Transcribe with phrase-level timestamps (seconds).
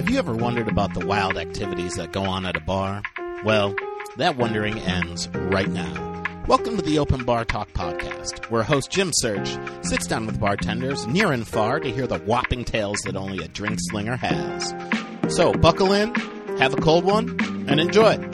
[0.00, 3.02] Have you ever wondered about the wild activities that go on at a bar?
[3.44, 3.74] Well,
[4.16, 6.22] that wondering ends right now.
[6.46, 11.06] Welcome to the Open Bar Talk podcast, where host Jim Search sits down with bartenders
[11.06, 14.74] near and far to hear the whopping tales that only a drink slinger has.
[15.28, 16.14] So buckle in,
[16.56, 18.29] have a cold one, and enjoy.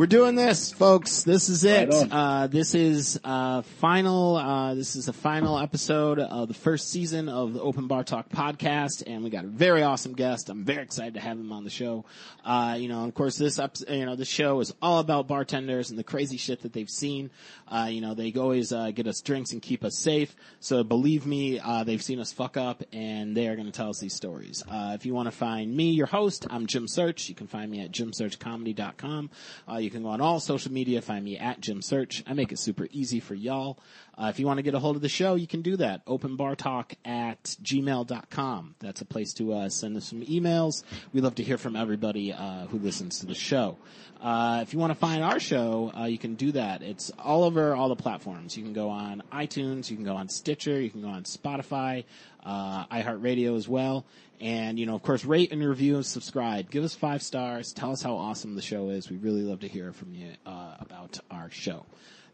[0.00, 1.24] We're doing this, folks.
[1.24, 1.90] This is it.
[1.90, 4.34] Right uh, this is uh, final.
[4.34, 8.30] Uh, this is the final episode of the first season of the Open Bar Talk
[8.30, 10.48] podcast, and we got a very awesome guest.
[10.48, 12.06] I'm very excited to have him on the show.
[12.42, 15.90] Uh, you know, of course, this up, you know, this show is all about bartenders
[15.90, 17.30] and the crazy shit that they've seen.
[17.68, 20.34] Uh, you know, they always uh, get us drinks and keep us safe.
[20.60, 23.90] So believe me, uh, they've seen us fuck up, and they are going to tell
[23.90, 24.64] us these stories.
[24.66, 27.28] Uh, if you want to find me, your host, I'm Jim Search.
[27.28, 29.28] You can find me at jimsearchcomedy.com.
[29.70, 32.22] Uh, you can go on all social media, find me at Jim Search.
[32.26, 33.78] I make it super easy for y'all.
[34.16, 36.04] Uh, if you want to get a hold of the show, you can do that.
[36.06, 38.74] Openbartalk at gmail.com.
[38.78, 40.82] That's a place to uh, send us some emails.
[41.12, 43.78] We love to hear from everybody uh, who listens to the show.
[44.20, 46.82] Uh, if you want to find our show, uh, you can do that.
[46.82, 48.56] It's all over all the platforms.
[48.56, 52.04] You can go on iTunes, you can go on Stitcher, you can go on Spotify,
[52.44, 54.04] uh, iHeartRadio as well.
[54.40, 56.70] And, you know, of course, rate and review and subscribe.
[56.70, 57.72] Give us five stars.
[57.72, 59.10] Tell us how awesome the show is.
[59.10, 61.84] We really love to hear from you uh, about our show.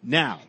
[0.03, 0.41] Now,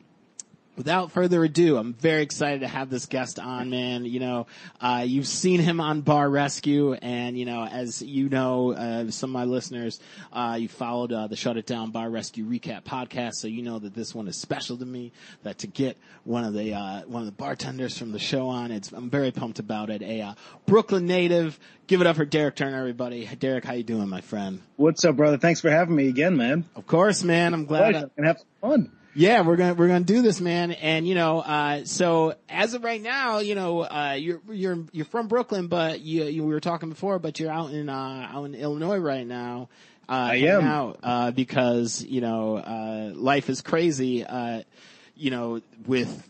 [0.78, 4.06] without further ado, I'm very excited to have this guest on, man.
[4.06, 4.48] You know,
[4.80, 9.32] uh, you've seen him on Bar Rescue, and you know, as you know, uh, some
[9.32, 10.00] of my listeners,
[10.32, 13.80] uh, you followed uh, the Shut It Down Bar Rescue recap podcast, so you know
[13.80, 15.12] that this one is special to me.
[15.44, 18.72] That to get one of the uh, one of the bartenders from the show on,
[18.72, 20.02] it's I'm very pumped about it.
[20.02, 20.34] A uh,
[20.66, 21.60] Brooklyn native.
[21.88, 23.26] Give it up for Derek Turner, everybody.
[23.40, 24.62] Derek, how you doing, my friend?
[24.76, 25.38] What's up, brother?
[25.38, 26.66] Thanks for having me again, man.
[26.76, 27.54] Of course, man.
[27.54, 27.92] I'm glad.
[27.94, 28.12] Pleasure.
[28.18, 28.92] Gonna have fun.
[29.18, 30.74] Yeah, we're gonna we're gonna do this, man.
[30.74, 35.06] And you know, uh, so as of right now, you know, uh, you're you're you're
[35.06, 38.44] from Brooklyn, but you, you we were talking before, but you're out in uh, out
[38.44, 39.70] in Illinois right now.
[40.08, 40.64] Uh, I am.
[40.64, 44.24] out uh, because you know uh, life is crazy.
[44.24, 44.62] Uh,
[45.16, 46.30] you know, with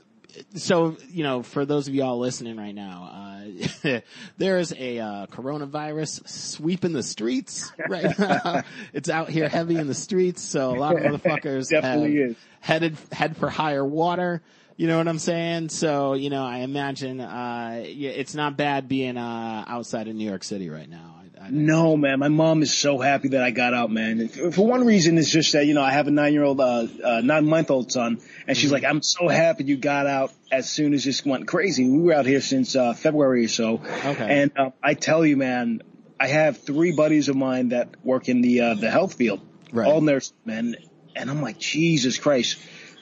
[0.55, 3.43] so you know, for those of y'all listening right now,
[3.85, 3.99] uh,
[4.37, 8.63] there is a uh, coronavirus sweeping the streets right now.
[8.93, 12.37] it's out here heavy in the streets, so a lot of motherfuckers Definitely have is.
[12.67, 14.41] Headed head for higher water.
[14.75, 15.69] You know what I'm saying?
[15.69, 20.27] So you know, I imagine uh, yeah, it's not bad being uh, outside of New
[20.29, 21.15] York City right now.
[21.41, 22.19] I, I, No, man.
[22.19, 24.27] My mom is so happy that I got out, man.
[24.27, 27.91] For one reason, it's just that you know I have a nine-year-old, uh, uh, nine-month-old
[27.91, 31.47] son, and she's like, "I'm so happy you got out as soon as this went
[31.47, 34.41] crazy." We were out here since uh, February or so, Okay.
[34.43, 35.81] and uh, I tell you, man,
[36.19, 39.41] I have three buddies of mine that work in the uh, the health field,
[39.71, 39.87] Right.
[39.87, 40.75] all nurses, man,
[41.17, 42.57] and I'm like, Jesus Christ.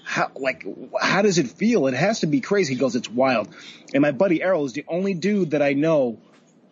[0.07, 0.63] How like
[1.01, 1.87] how does it feel?
[1.87, 2.75] It has to be crazy.
[2.75, 3.47] He goes, it's wild.
[3.91, 6.19] And my buddy Errol is the only dude that I know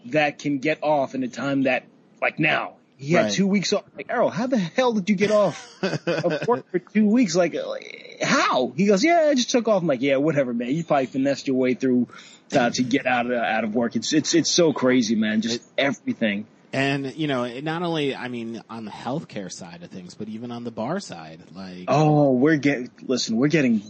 [0.05, 1.83] that can get off in a time that
[2.21, 2.75] like now.
[2.95, 3.31] He had Right.
[3.33, 3.85] two weeks off.
[3.97, 5.67] Like Errol, how the hell did you get off
[6.07, 7.35] of work for two weeks?
[7.35, 8.71] Like, like, how?
[8.77, 9.81] He goes, yeah, I just took off.
[9.81, 10.69] I'm like, yeah, whatever, man.
[10.69, 12.07] You probably finessed your way through
[12.55, 13.95] uh, to get out of out of work.
[13.95, 15.41] It's it's it's so crazy, man.
[15.41, 16.45] Just everything.
[16.73, 20.51] And you know, not only I mean on the healthcare side of things, but even
[20.51, 23.81] on the bar side, like Oh, we're getting listen, we're getting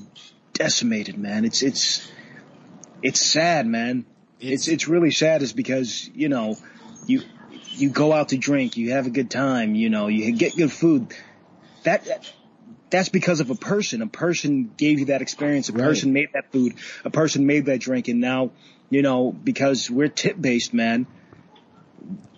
[0.53, 1.45] decimated, man.
[1.45, 2.11] It's it's
[3.01, 4.05] it's sad, man.
[4.39, 6.57] It's it's really sad is because, you know,
[7.07, 7.21] you
[7.69, 10.71] you go out to drink, you have a good time, you know, you get good
[10.71, 11.13] food.
[11.83, 12.05] That
[12.89, 14.01] that's because of a person.
[14.01, 15.69] A person gave you that experience.
[15.69, 15.83] A Right.
[15.83, 16.75] person made that food.
[17.03, 18.07] A person made that drink.
[18.07, 18.51] And now,
[18.89, 21.07] you know, because we're tip based, man,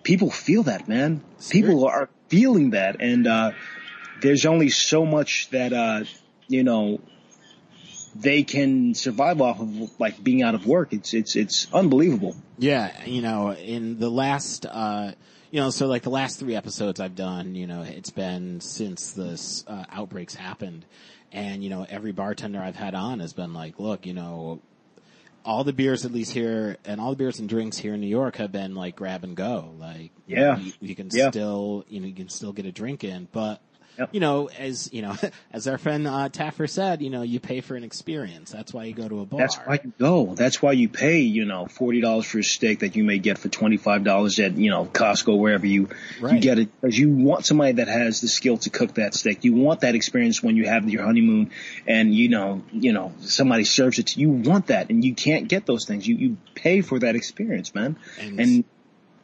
[0.06, 1.22] people feel that, man.
[1.50, 3.02] People are feeling that.
[3.02, 3.52] And, uh,
[4.22, 6.06] there's only so much that, uh,
[6.48, 7.02] you know,
[8.16, 10.94] they can survive off of like being out of work.
[10.94, 12.38] It's, it's, it's unbelievable.
[12.58, 15.12] Yeah, you know, in the last, uh,
[15.52, 19.12] you know, so like the last three episodes I've done, you know, it's been since
[19.12, 20.86] this uh, outbreaks happened,
[21.32, 24.62] and you know, every bartender I've had on has been like, look, you know,
[25.46, 28.08] all the beers at least here, and all the beers and drinks here in New
[28.08, 30.58] York have been like grab and go, like Yeah.
[30.58, 31.30] you, you can Yeah.
[31.30, 33.62] still, you know, you can still get a drink in, but.
[33.98, 34.10] Yep.
[34.14, 35.16] You know, as you know,
[35.54, 38.52] as our friend uh, Taffer said, you know, you pay for an experience.
[38.52, 39.40] That's why you go to a bar.
[39.40, 40.36] That's why you go.
[40.36, 43.38] That's why you pay, you know, forty dollars for a steak that you may get
[43.38, 45.90] for twenty five dollars at, you know, Costco, wherever you
[46.20, 46.34] Right.
[46.36, 46.70] you get it.
[46.82, 49.44] Because you want somebody that has the skill to cook that steak.
[49.44, 51.52] You want that experience when you have your honeymoon
[51.88, 54.34] and you know, you know, somebody serves it to you.
[54.36, 56.08] You want that and you can't get those things.
[56.08, 57.98] You you pay for that experience, man.
[58.20, 58.64] And- And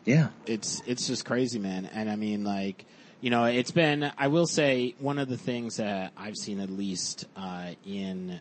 [0.06, 0.30] Yeah.
[0.48, 1.88] It's it's just crazy, man.
[1.94, 2.86] And I mean, like,
[3.22, 4.12] you know, it's been.
[4.18, 8.40] I will say one of the things that I've seen at least uh, in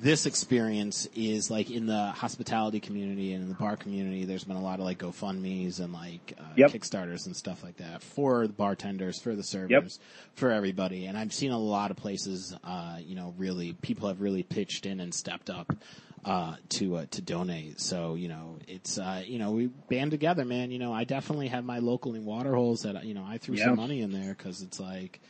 [0.00, 4.24] this experience is like in the hospitality community and in the bar community.
[4.24, 6.70] There's been a lot of like GoFundmes and like uh, Yep.
[6.72, 9.84] Kickstarters and stuff like that for the bartenders, for the servers, Yep.
[10.34, 11.06] for everybody.
[11.06, 14.86] And I've seen a lot of places, uh, you know, really people have really pitched
[14.86, 15.72] in and stepped up
[16.28, 17.80] uh, to uh, to donate.
[17.80, 20.70] So you know, it's uh, you know we band together, man.
[20.70, 23.56] You know, I definitely have my local in water holes that you know I threw
[23.56, 23.64] Yeah.
[23.64, 25.20] some money in there because it's like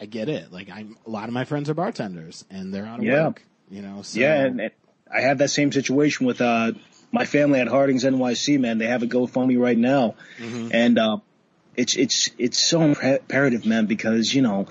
[0.00, 0.50] I get it.
[0.52, 3.26] Like I'm a lot of my friends are bartenders and they're out of Yeah.
[3.26, 3.44] work.
[3.70, 4.70] You know, so Yeah, and, and
[5.14, 6.72] I have that same situation with uh
[7.12, 8.58] my family at Harding's NYC.
[8.58, 10.16] Man, they have a GoFundMe right now,
[10.72, 11.18] and uh,
[11.76, 14.66] it's it's it's so imperative, man, because you know.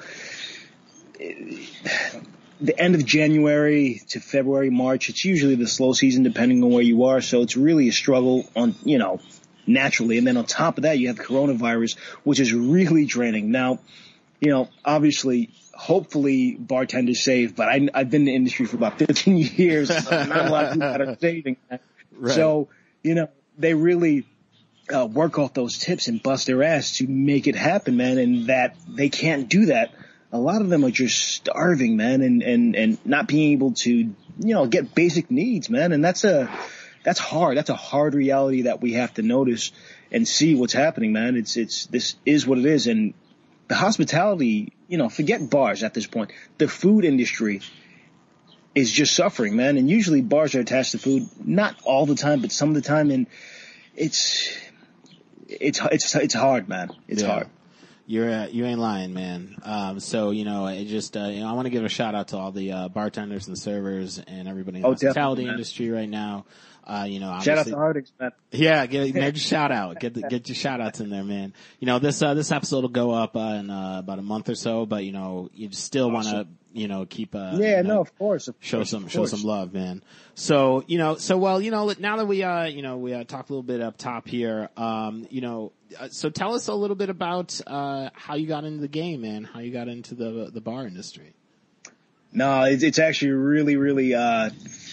[2.61, 6.83] The end of January to February, March, it's usually the slow season depending on where
[6.83, 7.21] you are.
[7.21, 9.19] So it's really a struggle on, you know,
[9.65, 10.17] naturally.
[10.17, 13.51] And then on top of that, you have coronavirus, which is really draining.
[13.51, 13.79] Now,
[14.39, 18.99] you know, obviously, hopefully bartenders save, but I, I've been in the industry for about
[18.99, 19.87] 15 years.
[19.87, 21.57] So not a lot of people that are saving.
[22.11, 22.35] Right.
[22.35, 22.69] So,
[23.03, 24.25] you know, they really
[24.93, 28.17] uh, work off those tips and bust their ass to make it happen, man.
[28.17, 29.91] And that they can't do that.
[30.33, 33.91] A lot of them are just starving, man, and, and, and not being able to,
[33.91, 35.91] you know, get basic needs, man.
[35.91, 36.49] And that's a,
[37.03, 37.57] that's hard.
[37.57, 39.71] That's a hard reality that we have to notice
[40.11, 41.35] and see what's happening, man.
[41.35, 42.87] It's, it's, this is what it is.
[42.87, 43.13] And
[43.67, 46.31] the hospitality, you know, forget bars at this point.
[46.57, 47.61] The food industry
[48.73, 49.77] is just suffering, man.
[49.77, 52.81] And usually bars are attached to food, not all the time, but some of the
[52.81, 53.11] time.
[53.11, 53.27] And
[53.95, 54.57] it's,
[55.49, 56.91] it's, it's, it's hard, man.
[57.09, 57.27] It's Yeah.
[57.27, 57.47] hard.
[58.11, 59.55] You're uh, you ain't lying, man.
[59.63, 62.13] Um, so you know, it just uh, you know, I want to give a shout
[62.13, 65.53] out to all the uh, bartenders and servers and everybody in the Oh, hospitality man.
[65.53, 66.43] industry right now.
[66.91, 68.31] Uh, you know, Shout out to Harding's, man.
[68.51, 69.99] Yeah, get major shout out.
[70.01, 71.53] Get the, get your shout outs in there, man.
[71.79, 74.49] You know, this uh, this episode will go up uh, in uh, about a month
[74.49, 76.57] or so, but you know, you still want to Awesome.
[76.73, 78.49] you know keep uh, Yeah, you know, no, of course.
[78.49, 80.03] Of show course, some show some love, man.
[80.35, 83.23] So you know, so well, you know, now that we uh, you know, we uh,
[83.23, 86.73] talked a little bit up top here, um, you know, uh, so tell us a
[86.73, 89.45] little bit about uh, how you got into the game, man.
[89.45, 91.35] How you got into the the bar industry.
[92.33, 94.49] No, it's, it's actually a really, really, uh,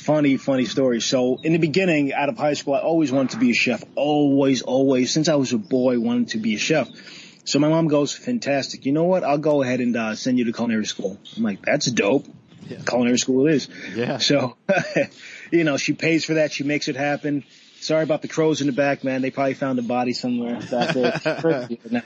[0.08, 1.00] funny, funny story.
[1.00, 3.85] So in the beginning, out of high school, I always wanted to be a chef.
[3.94, 5.12] Always, always.
[5.12, 6.88] Since I was a boy, wanted to be a chef.
[7.44, 8.87] So my mom goes, fantastic.
[8.87, 9.23] You know what?
[9.23, 11.19] I'll go ahead and, uh, send you to culinary school.
[11.37, 12.26] I'm like, that's dope.
[12.67, 12.79] Yeah.
[12.87, 13.69] Culinary school it is.
[13.94, 14.19] Yeah.
[14.19, 14.56] So,
[15.52, 16.52] you know, she pays for that.
[16.52, 17.44] She makes it happen.
[17.81, 19.23] Sorry about the crows in the back, man.
[19.23, 21.69] They probably found a body somewhere back there.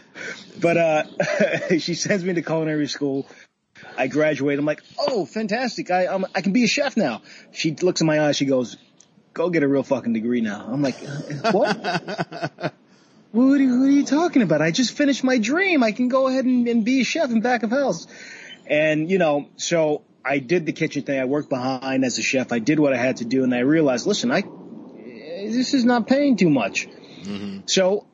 [0.61, 1.05] but, uh,
[1.79, 3.26] she sends me to culinary school.
[3.96, 4.58] I graduate.
[4.58, 5.90] I'm like, oh, fantastic.
[5.90, 7.23] I, I'm, I can be a chef now.
[7.52, 8.37] She looks in my eyes.
[8.37, 8.76] She goes,
[9.34, 10.67] go get a real fucking degree now.
[10.69, 10.99] I'm like,
[11.52, 11.76] what?
[13.32, 14.62] what, are you, what are you talking about?
[14.62, 15.82] I just finished my dream.
[15.82, 18.06] I can go ahead and, and be a chef in back of house.
[18.67, 21.19] And, you know, so I did the kitchen thing.
[21.19, 22.52] I worked behind as a chef.
[22.52, 23.44] I did what I had to do.
[23.44, 26.88] And I realized, listen, I, this is not paying too much.
[27.23, 27.61] Mm-hmm.
[27.67, 28.06] So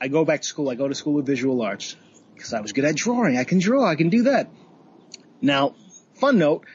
[0.00, 0.70] I go back to school.
[0.70, 1.96] I go to school of visual arts
[2.34, 3.36] because I was good at drawing.
[3.36, 3.86] I can draw.
[3.86, 4.48] I can do that.
[5.40, 5.74] Now,
[6.14, 6.66] fun note,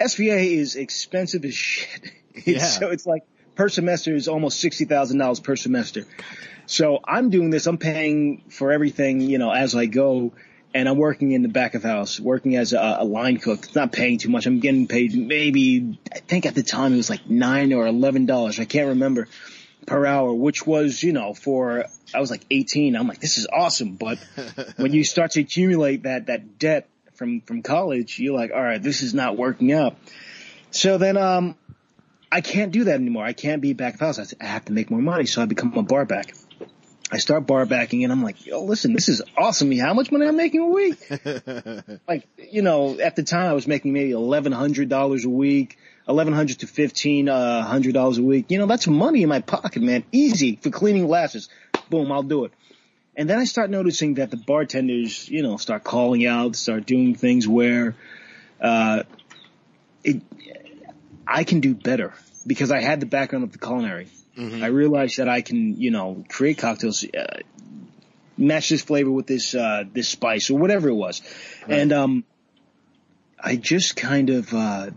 [0.00, 2.12] SVA is expensive as shit.
[2.46, 2.64] Yeah.
[2.64, 3.24] so it's like
[3.56, 6.06] per semester is almost $60,000 per semester.
[6.64, 7.66] So I'm doing this.
[7.66, 10.32] I'm paying for everything, you know, as I go.
[10.74, 13.64] And I'm working in the back of house, working as a, a line cook.
[13.64, 14.46] It's not paying too much.
[14.46, 18.24] I'm getting paid maybe, I think at the time it was like nine or eleven
[18.24, 18.58] dollars.
[18.58, 19.28] I can't remember
[19.86, 22.96] per hour, which was, you know, for, I was like 18.
[22.96, 23.96] I'm like, this is awesome.
[23.96, 24.18] But
[24.76, 26.88] when you start to accumulate that, that debt
[27.22, 29.94] from, from college, you're like, all right, this is not working out.
[30.72, 31.54] So then, um,
[32.32, 33.24] I can't do that anymore.
[33.24, 34.18] I can't be back of house.
[34.18, 35.26] I said, I have to make more money.
[35.26, 36.34] So I become a bar back.
[37.12, 39.70] I start bar backing and I'm like, yo, listen, this is awesome.
[39.78, 40.98] How much money I'm making a week?
[42.08, 45.78] like, you know, at the time I was making maybe eleven hundred dollars a week,
[46.08, 48.46] eleven hundred to fifteen uh, dollars a week.
[48.48, 50.04] You know, that's money in my pocket, man.
[50.10, 51.50] Easy for cleaning glasses.
[51.90, 52.52] Boom, I'll do it.
[53.16, 57.14] And then I start noticing that the bartenders, you know, start calling out, start doing
[57.14, 57.94] things where,
[58.60, 59.02] uh,
[60.02, 60.22] it,
[61.26, 62.14] I can do better
[62.46, 64.08] because I had the background of the culinary.
[64.62, 67.40] I realized that I can, you know, create cocktails, uh,
[68.38, 71.20] match this flavor with this, uh, this spice or whatever it was.
[71.68, 72.24] And, um,
[73.38, 74.90] I just kind of, uh,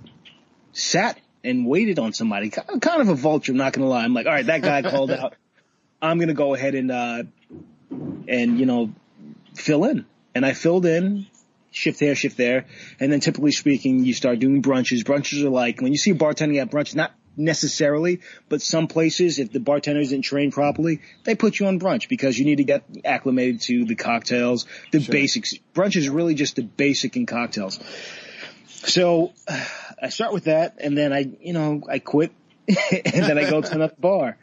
[0.71, 4.03] sat and waited on somebody, kind kind of a vulture, I'm not gonna lie.
[4.05, 5.35] I'm like, all right, that guy called out.
[6.01, 7.23] I'm gonna go ahead and, uh,
[8.27, 8.93] and, you know,
[9.53, 10.05] fill in.
[10.33, 11.27] And I filled in,
[11.71, 12.65] shift here, shift there.
[12.99, 15.03] And then typically speaking, you start doing brunches.
[15.03, 19.51] Brunches are like, when you see bartending at brunch, not necessarily, but some places, if
[19.51, 22.83] the bartender isn't trained properly, they put you on brunch because you need to get
[23.03, 25.11] acclimated to the cocktails, the Sure.
[25.11, 25.53] basics.
[25.73, 27.79] Brunch is really just the basic in cocktails.
[28.67, 29.33] So
[30.01, 32.31] I start with that and then I, you know, I quit
[32.67, 34.37] and then I go to another bar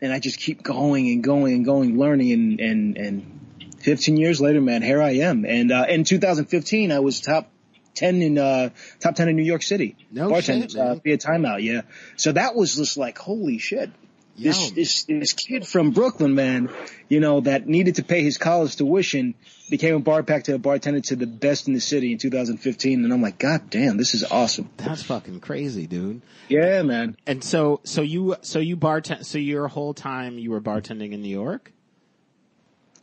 [0.00, 4.40] and I just keep going and going and going, learning and, and, and 15 years
[4.40, 5.44] later, man, here I am.
[5.44, 7.50] And, uh, in 2015, I was top
[7.94, 9.96] 10 in, uh, top 10 in New York City.
[10.10, 10.88] No Bartenders, shit, man.
[10.88, 11.62] uh, via Time Out.
[11.62, 11.82] Yeah.
[12.16, 13.90] So that was just like, holy shit.
[14.38, 16.70] This, this, this kid from Brooklyn, man,
[17.08, 19.34] you know, that needed to pay his college tuition
[19.70, 23.04] became a bar back to a bartender to the best in the city in 2015.
[23.04, 24.70] And I'm like, God damn, this is awesome.
[24.76, 26.22] That's fucking crazy, dude.
[26.48, 27.16] Yeah, man.
[27.26, 31.22] And so, so you, so you bartend, so your whole time you were bartending in
[31.22, 31.72] New York?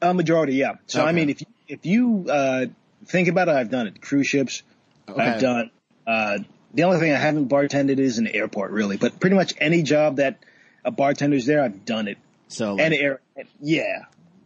[0.02, 0.74] A majority, yeah.
[0.88, 2.66] So I mean, if you, if you uh,
[3.06, 4.02] think about it, I've done it.
[4.02, 4.64] Cruise ships,
[5.08, 5.22] Okay.
[5.22, 5.72] I've done.
[6.06, 6.40] Uh,
[6.74, 8.98] the only thing I haven't bartended is an airport, really.
[8.98, 10.40] But pretty much any job that
[10.86, 12.18] a bartender's there, I've done it.
[12.48, 13.20] So, like, And air,
[13.60, 14.04] yeah,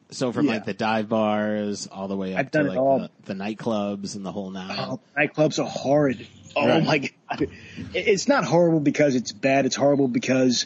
[0.09, 0.53] so from yeah.
[0.53, 2.99] like the dive bars all the way up I've to done it like all.
[2.99, 4.75] the, the nightclubs and the whole nine.
[4.79, 6.25] oh, nightclubs are horrid.
[6.55, 6.83] Oh Right.
[6.83, 7.47] my god,
[7.93, 9.67] it's not horrible because it's bad.
[9.67, 10.65] It's horrible because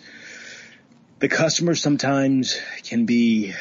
[1.20, 3.54] the customers sometimes can be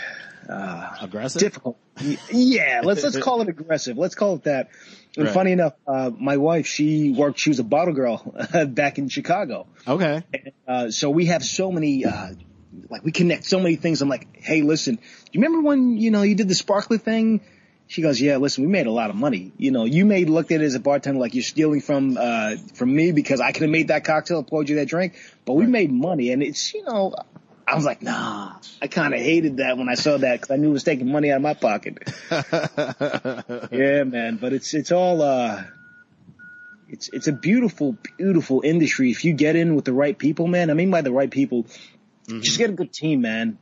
[0.49, 1.41] uh, Aggressive?
[1.41, 1.79] difficult.
[2.31, 3.97] Yeah, let's let's call it aggressive.
[3.99, 4.71] Let's call it that.
[5.17, 5.35] And Right.
[5.35, 7.39] funny enough, uh, my wife she worked.
[7.39, 8.35] She was a bottle girl
[8.69, 9.67] back in Chicago.
[9.87, 10.23] Okay.
[10.67, 12.31] Uh, so we have so many, uh,
[12.89, 14.01] like we connect so many things.
[14.01, 17.43] I'm like, hey, listen, do you remember when you know you did the sparkly thing?
[17.89, 19.53] She goes, yeah, listen, we made a lot of money.
[19.59, 22.57] You know, you made looked at it as a bartender like you're stealing from uh
[22.75, 25.13] from me because I could have made that cocktail, poured you that drink,
[25.45, 27.15] but we made money, and it's you know.
[27.67, 28.53] I was like, nah.
[28.81, 31.11] I kind of hated that when I saw that because I knew it was taking
[31.11, 31.99] money out of my pocket.
[33.71, 34.37] yeah, man.
[34.37, 35.63] But it's it's all uh,
[36.89, 40.71] it's it's a beautiful, beautiful industry if you get in with the right people, man.
[40.71, 41.67] I mean by the right people,
[42.29, 43.59] just get a good team, man.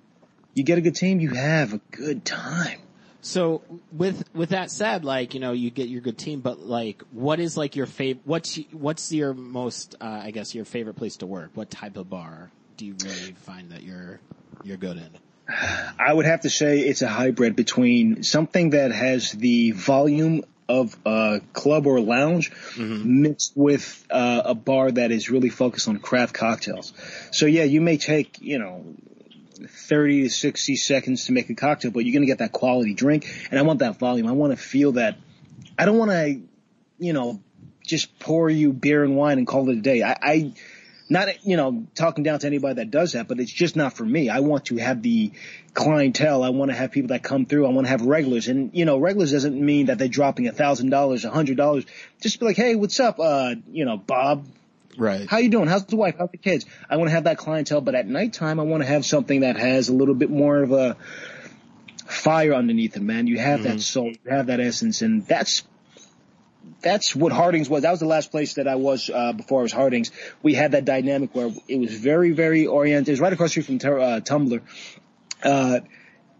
[0.54, 2.80] You get a good team, you have a good time.
[3.22, 7.02] So with with that said, like you know, you get your good team, but like,
[7.12, 8.22] what is like your favorite?
[8.24, 9.94] What's what's your most?
[10.00, 11.50] Uh, I guess your favorite place to work.
[11.54, 14.20] What type of bar do you really find that you're
[14.64, 15.10] you're good in?
[15.98, 20.96] I would have to say it's a hybrid between something that has the volume of
[21.04, 26.32] a club or lounge mixed with uh, a bar that is really focused on craft
[26.32, 26.94] cocktails.
[27.32, 28.94] So yeah, you may take, you know,
[29.68, 32.94] 30 to 60 seconds to make a cocktail, but you're going to get that quality
[32.94, 33.26] drink.
[33.50, 34.26] And I want that volume.
[34.26, 35.18] I want to feel that.
[35.78, 36.40] I don't want to,
[36.98, 37.42] you know,
[37.84, 40.02] just pour you beer and wine and call it a day.
[40.02, 40.52] I, I
[41.10, 44.04] not, you know, talking down to anybody that does that, but it's just not for
[44.04, 44.28] me.
[44.28, 45.32] I want to have the
[45.74, 46.42] clientele.
[46.42, 47.66] I want to have people that come through.
[47.66, 48.48] I want to have regulars.
[48.48, 51.84] And, you know, regulars doesn't mean that they're dropping a thousand dollars, a hundred dollars.
[52.20, 53.18] Just be like, hey, what's up?
[53.18, 54.46] Uh, you know, Bob,
[54.96, 55.28] Right.
[55.28, 55.68] how you doing?
[55.68, 56.16] How's the wife?
[56.18, 56.64] How's the kids?
[56.88, 59.56] I want to have that clientele, but at nighttime, I want to have something that
[59.56, 60.96] has a little bit more of a
[62.06, 63.26] fire underneath it, man.
[63.26, 65.62] You have that soul, you have that essence, and that's
[66.82, 67.82] that's what Hardings was.
[67.82, 70.10] That was the last place that I was uh, before I was Hardings.
[70.42, 73.08] We had that dynamic where it was very, very oriented.
[73.08, 74.60] It was right across the street from uh, Tumblr.
[75.42, 75.80] Uh,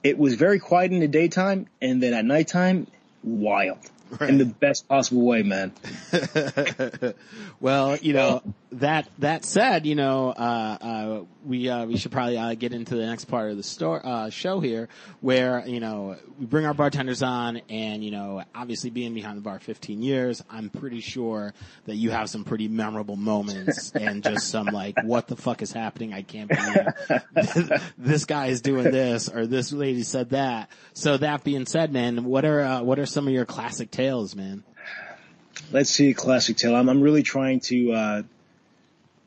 [0.03, 2.87] it was very quiet in the daytime, and then at nighttime,
[3.23, 3.79] wild.
[4.21, 5.73] In the best possible way, man.
[7.61, 12.37] well, you know that that said, you know uh, uh, we uh, we should probably
[12.37, 14.89] uh, get into the next part of the store uh, show here,
[15.21, 19.43] where you know we bring our bartenders on, and you know obviously being behind the
[19.43, 21.55] bar 15 years, I'm pretty sure
[21.87, 25.73] that you have some pretty memorable moments and just some like what the fuck is
[25.73, 26.13] happening?
[26.13, 30.71] I can't believe this guy is doing this or this lady said that.
[30.93, 34.35] So that being said, man, what are uh, what are some of your classic tales,
[34.35, 34.65] man?
[35.73, 36.75] Let's see, a classic tale.
[36.75, 38.23] I'm, I'm really trying to, uh,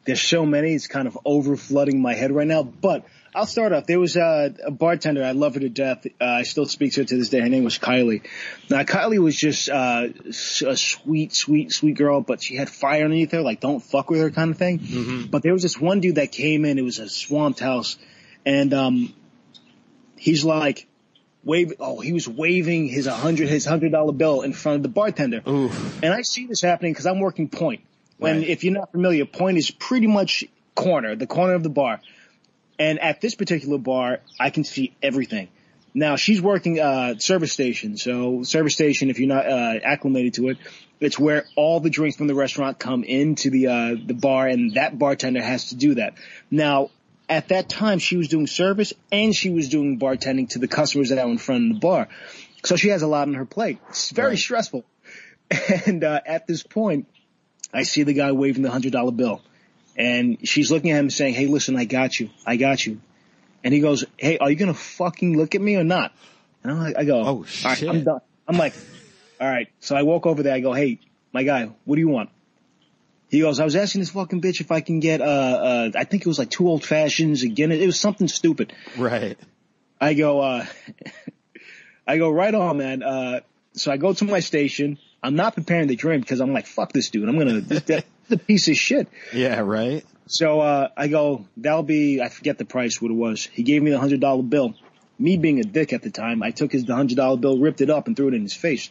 [0.06, 3.72] there's so many, it's kind of over flooding my head right now, but I'll start
[3.72, 3.86] off.
[3.86, 6.06] There was uh, a bartender, I love her to death.
[6.20, 7.40] Uh, I still speak to her to this day.
[7.40, 8.24] Her name was Kylie.
[8.70, 13.32] Now, Kylie was just, uh, a sweet, sweet, sweet girl, but she had fire underneath
[13.32, 14.80] her, like don't fuck with her kind of thing.
[15.30, 17.98] But there was this one dude that came in, it was a swamped house,
[18.46, 19.14] and, um,
[20.18, 20.88] he's like,
[21.44, 24.90] wave, oh, he was waving his hundred, his hundred dollar bill in front of the
[24.90, 25.42] bartender.
[25.48, 26.04] Oof.
[26.04, 27.82] And I see this happening because I'm working point.
[28.18, 28.48] When, Right.
[28.48, 30.46] if you're not familiar, point is pretty much
[30.76, 32.00] corner, the corner of the bar.
[32.80, 35.50] And at this particular bar, I can see everything.
[35.96, 37.98] Now she's working uh service station.
[37.98, 40.58] So service station, if you're not uh, acclimated to it,
[41.00, 44.74] it's where all the drinks from the restaurant come into the uh the bar, and
[44.74, 46.16] that bartender has to do that.
[46.50, 46.90] Now
[47.34, 51.10] at that time, she was doing service and she was doing bartending to the customers
[51.10, 52.08] that were in front of the bar.
[52.64, 53.80] So she has a lot on her plate.
[53.90, 54.38] It's very Right.
[54.40, 54.86] stressful.
[55.86, 57.08] And uh, at this point,
[57.74, 59.42] I see the guy waving the hundred dollar bill.
[59.96, 63.00] and she's looking at him saying, "Hey, listen, I got you, I got you,"
[63.64, 66.14] and he goes, "Hey, are you gonna fucking look at me or not?"
[66.64, 68.74] And I'm like, I go, Oh, "All right, shit." I'm done." I'm like,
[69.40, 70.56] "All right." So I walk over there.
[70.56, 71.00] I go, "Hey,
[71.32, 72.30] my guy, what do you want?"
[73.34, 76.04] He goes, "I was asking this fucking bitch if I can get uh uh I
[76.04, 77.72] think it was like two old fashions again.
[77.72, 79.40] It was something stupid." Right.
[80.00, 80.66] I go, uh,
[82.08, 83.02] I go right on, man.
[83.02, 83.40] Uh,
[83.72, 85.00] so I go to my station.
[85.24, 87.28] I'm not preparing the drink because I'm like, fuck this dude.
[87.28, 89.08] I'm gonna, this, that's a piece of shit.
[89.34, 90.06] Yeah, right?
[90.28, 93.46] So, uh, I go, that'll be, I forget the price, what it was.
[93.46, 94.76] He gave me the hundred dollar bill.
[95.18, 97.90] Me being a dick at the time, I took his hundred dollar bill, ripped it
[97.90, 98.90] up and threw it in his face.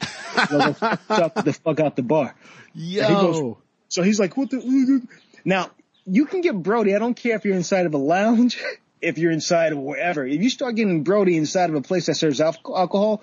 [0.49, 2.35] So I go, "Fuck the fuck out the bar.
[2.75, 3.59] Yo.
[3.93, 5.07] So he's like, what the,
[5.45, 5.71] now
[6.07, 6.97] you can get Brody.
[6.97, 8.59] I don't care if you're inside of a lounge,
[9.03, 10.27] if you're inside of wherever.
[10.27, 13.23] If you start getting Brody inside of a place that serves alcohol,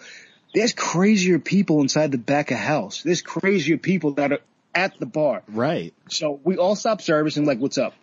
[0.53, 3.01] there's crazier people inside the back of house.
[3.01, 4.39] There's crazier people that are
[4.75, 5.41] at the bar.
[5.47, 5.91] right.
[6.11, 7.95] So we all stop service and like, what's up?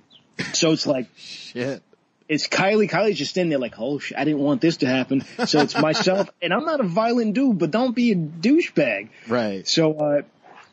[0.52, 1.84] So it's like, Shit.
[2.28, 2.90] it's Kylie.
[2.90, 5.24] Kylie's just in there like, oh shit, I didn't want this to happen.
[5.46, 9.10] So it's myself and I'm not a violent dude, but don't be a douchebag.
[9.28, 9.68] Right.
[9.68, 10.22] So, uh,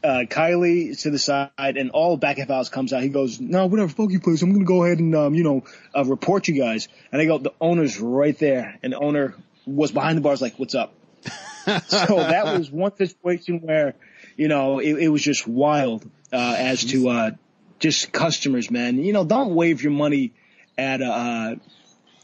[0.04, 3.02] uh, Kylie to the side and all back of house comes out.
[3.04, 4.42] He goes, no, whatever, fuck you please.
[4.42, 5.64] I'm going to go ahead and, um, you know,
[5.96, 6.88] uh, report you guys.
[7.12, 8.78] And I go, the owner's right there.
[8.84, 10.94] And the owner was behind the bars like, what's up?
[11.88, 13.96] so that was one situation where,
[14.36, 17.32] you know, it, it was just wild, uh, as to, uh,
[17.80, 18.98] just customers, man.
[18.98, 20.34] You know, don't wave your money
[20.78, 21.56] at a, uh,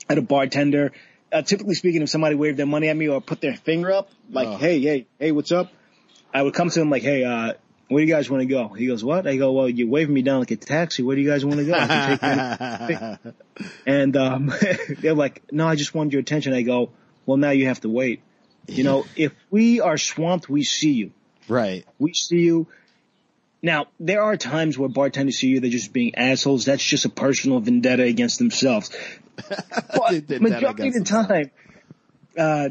[0.10, 0.92] at a bartender.
[1.32, 4.10] Uh, typically speaking, if somebody waved their money at me or put their finger up,
[4.30, 4.58] like, Oh.
[4.58, 5.72] hey, hey, hey, what's up?
[6.34, 7.54] I would come to them like, hey, uh,
[7.90, 8.70] where do you guys want to go?
[8.70, 9.26] He goes, what?
[9.28, 11.02] I go, well, you're waving me down like a taxi.
[11.02, 13.32] Where do you guys want to go?
[13.86, 14.54] And, um,
[15.00, 16.54] they're like, no, I just wanted your attention.
[16.54, 16.92] I go,
[17.26, 18.22] well, now you have to wait.
[18.68, 21.12] You know, if we are swamped, we see you.
[21.50, 21.86] right.
[21.98, 22.68] We see you.
[23.62, 26.64] Now, there are times where bartenders see you, they're just being assholes.
[26.66, 28.92] That's just a personal vendetta against themselves.
[29.36, 31.52] But majority of the time,
[32.38, 32.70] uh,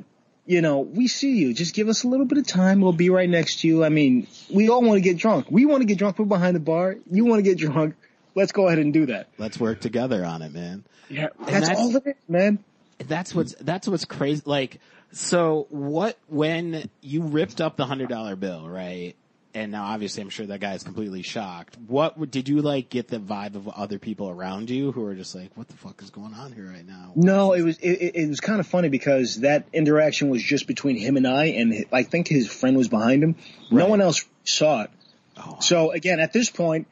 [0.48, 1.52] you know, we see you.
[1.52, 2.80] Just give us a little bit of time.
[2.80, 3.84] We'll be right next to you.
[3.84, 5.46] I mean, we all want to get drunk.
[5.50, 6.18] We want to get drunk.
[6.18, 6.96] We're behind the bar.
[7.10, 7.96] You want to get drunk.
[8.34, 9.28] Let's go ahead and do that.
[9.36, 10.84] Let's work together on it, man.
[11.10, 12.64] Yeah, that's, that's- all it is, man.
[13.06, 14.42] That's what's that's what's crazy.
[14.44, 14.80] Like,
[15.12, 16.18] so what?
[16.28, 19.14] When you ripped up the hundred dollar bill, right?
[19.54, 21.76] And now, obviously, I'm sure that guy is completely shocked.
[21.86, 22.90] What did you like?
[22.90, 26.02] Get the vibe of other people around you who are just like, "What the fuck
[26.02, 28.88] is going on here right now?" No, it was it, it- was kind of funny
[28.90, 32.88] because that interaction was just between him and I, and I think his friend was
[32.88, 33.36] behind him.
[33.70, 34.90] No one else saw it.
[35.38, 36.86] Oh, So again, at this point,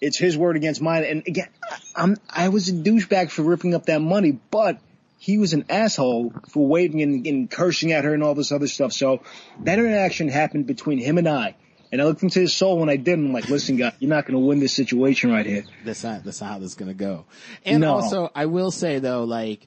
[0.00, 1.02] it's his word against mine.
[1.04, 4.78] And again, I- I'm I was a douchebag for ripping up that money, but
[5.18, 8.68] he was an asshole for waving and, and cursing at her and all this other
[8.68, 8.92] stuff.
[8.92, 9.22] So
[9.64, 11.56] that interaction happened between him and I.
[11.90, 13.18] And I looked into his soul when I did.
[13.18, 15.64] And I'm like, listen, guy, you're not going to win this situation right here.
[15.84, 17.24] that's not that's not how this is gonna go.
[17.64, 17.94] And No.
[17.94, 19.66] also, I will say though, like,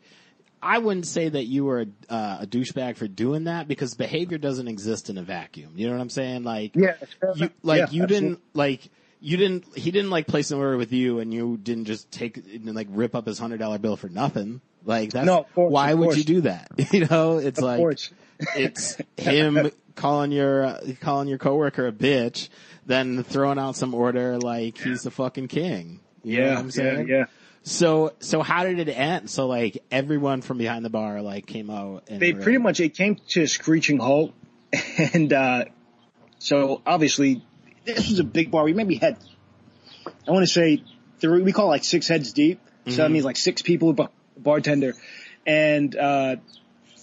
[0.61, 4.37] I wouldn't say that you were a, uh, a douchebag for doing that because behavior
[4.37, 5.73] doesn't exist in a vacuum.
[5.75, 6.43] You know what I'm saying?
[6.43, 6.93] Like, Yeah,
[7.35, 11.19] you like you didn't like you didn't he didn't like place an order with you
[11.19, 14.61] and you didn't just take and like rip up his hundred dollar bill for nothing.
[14.85, 16.71] Like that's No, course, why would you do that?
[16.91, 18.11] You know, it's Of like course.
[18.55, 22.49] It's him calling your uh, calling your coworker a bitch,
[22.85, 25.99] then throwing out some order like he's the fucking king.
[26.23, 27.07] You Yeah, I'm saying?
[27.07, 27.25] yeah, yeah.
[27.63, 29.29] So so how did it end?
[29.29, 32.95] So like everyone from behind the bar like came out and they pretty much it
[32.95, 34.33] came to a screeching halt
[35.13, 35.65] and uh
[36.39, 37.45] so obviously
[37.85, 39.17] this was a big bar we maybe had
[40.27, 40.83] i want to say
[41.19, 44.93] three we call it like six heads deep so that means like six people bartender
[45.45, 46.35] and uh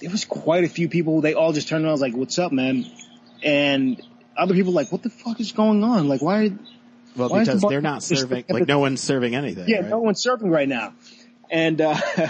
[0.01, 2.39] there was quite a few people they all just turned around and was like what's
[2.39, 2.85] up man
[3.43, 4.01] and
[4.37, 6.53] other people like what the fuck is going on like why
[7.17, 9.69] well why is the because they're not serving like no one's serving anything.
[9.69, 9.89] yeah right?
[9.89, 10.95] no one's serving right now
[11.51, 11.97] and uh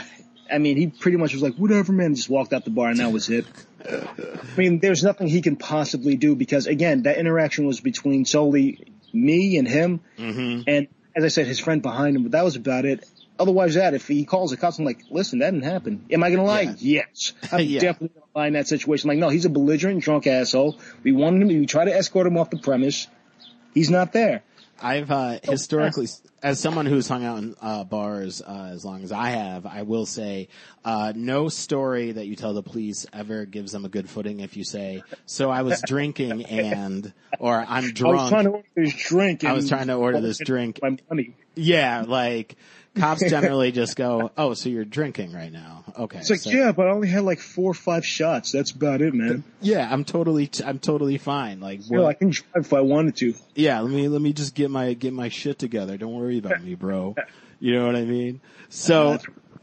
[0.50, 3.00] I mean, he pretty much was like, whatever, man, just walked out the bar and
[3.00, 3.44] that was it.
[3.86, 8.92] I mean, there's nothing he can possibly do because again, that interaction was between solely
[9.12, 10.00] me and him.
[10.18, 10.64] Mhm.
[10.66, 13.04] And as I said, his friend behind him, but that was about it.
[13.38, 16.04] Otherwise that, if he calls the cops, I'm like, listen, that didn't happen.
[16.10, 16.62] Am I gonna lie?
[16.62, 16.74] Yeah.
[16.78, 17.32] Yes.
[17.52, 17.80] I'm Yeah.
[17.80, 19.08] definitely gonna lie in that situation.
[19.08, 20.78] Like, no, he's a belligerent drunk asshole.
[21.02, 23.06] We wanted him, we try to escort him off the premise.
[23.74, 24.42] He's not there.
[24.80, 26.06] I've uh, historically,
[26.42, 29.82] as someone who's hung out in uh, bars uh, as long as I have, I
[29.82, 30.48] will say,
[30.84, 34.56] uh, no story that you tell the police ever gives them a good footing if
[34.56, 38.68] you say, "So I was drinking and," or "I'm I was drunk." trying to order
[38.76, 39.44] this drink.
[39.44, 40.78] I was trying to order this drink.
[40.82, 41.34] My money.
[41.54, 42.56] yeah, like
[42.96, 46.70] cops generally just go, "Oh, so you're drinking right now?" Okay, It's like, so- yeah,
[46.70, 48.52] but I only had like four or five shots.
[48.52, 49.42] That's about it, man.
[49.60, 51.58] yeah, I'm totally, I'm totally fine.
[51.60, 53.34] Like, well, I can drive if I wanted to.
[53.56, 55.96] yeah, let me let me just get my get my shit together.
[55.96, 57.16] Don't worry about me, bro.
[57.58, 58.42] You know what I mean?
[58.68, 59.18] So,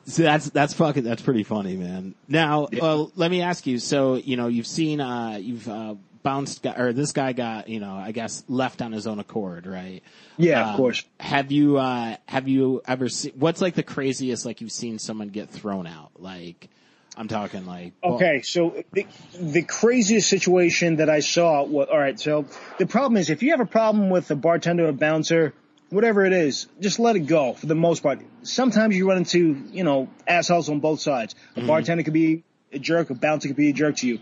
[0.07, 2.15] so that's that's fucking that's pretty funny, man.
[2.27, 3.77] Now, uh, let me ask you.
[3.77, 7.93] So, you know, you've seen uh, you've uh, bounced or this guy got you know
[7.93, 10.01] I guess left on his own accord, right?
[10.37, 11.05] Yeah, Um, of course.
[11.19, 15.29] Have you uh, have you ever seen what's like the craziest like you've seen someone
[15.29, 16.11] get thrown out?
[16.17, 16.67] Like,
[17.15, 19.05] I'm talking like Okay, so the,
[19.39, 22.45] the craziest situation that I saw was, alright, so
[22.79, 25.53] the problem is if you have a problem with a bartender or bouncer,
[25.89, 28.19] whatever it is, just let it go for the most part.
[28.43, 31.35] Sometimes you run into, you know, assholes on both sides.
[31.55, 34.19] A bartender could be a jerk, a bouncer could be a jerk to you.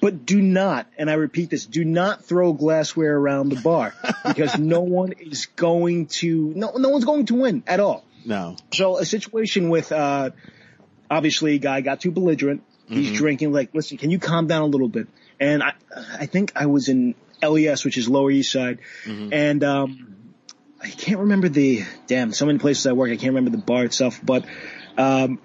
[0.00, 3.92] But do not, and I repeat this, do not throw glassware around the bar
[4.26, 8.04] because no one is going to, no, no one's going to win at all.
[8.24, 8.56] no.
[8.72, 10.30] So a situation with, uh,
[11.10, 12.62] obviously a guy got too belligerent.
[12.88, 15.06] He's drinking like, listen, can you calm down a little bit?
[15.38, 15.74] And I,
[16.18, 18.80] I think I was in LES, which is Lower East Side.
[19.32, 20.16] And, um,
[20.82, 23.84] I can't remember the, damn, so many places I work, I can't remember the bar
[23.84, 24.44] itself, but,
[24.96, 25.38] um,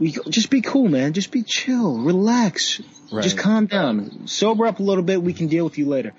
[0.00, 1.12] we go, just be cool, man.
[1.12, 2.80] Just be chill, relax,
[3.12, 3.22] Right.
[3.22, 5.22] just calm down, sober up a little bit.
[5.22, 6.14] We can deal with you later.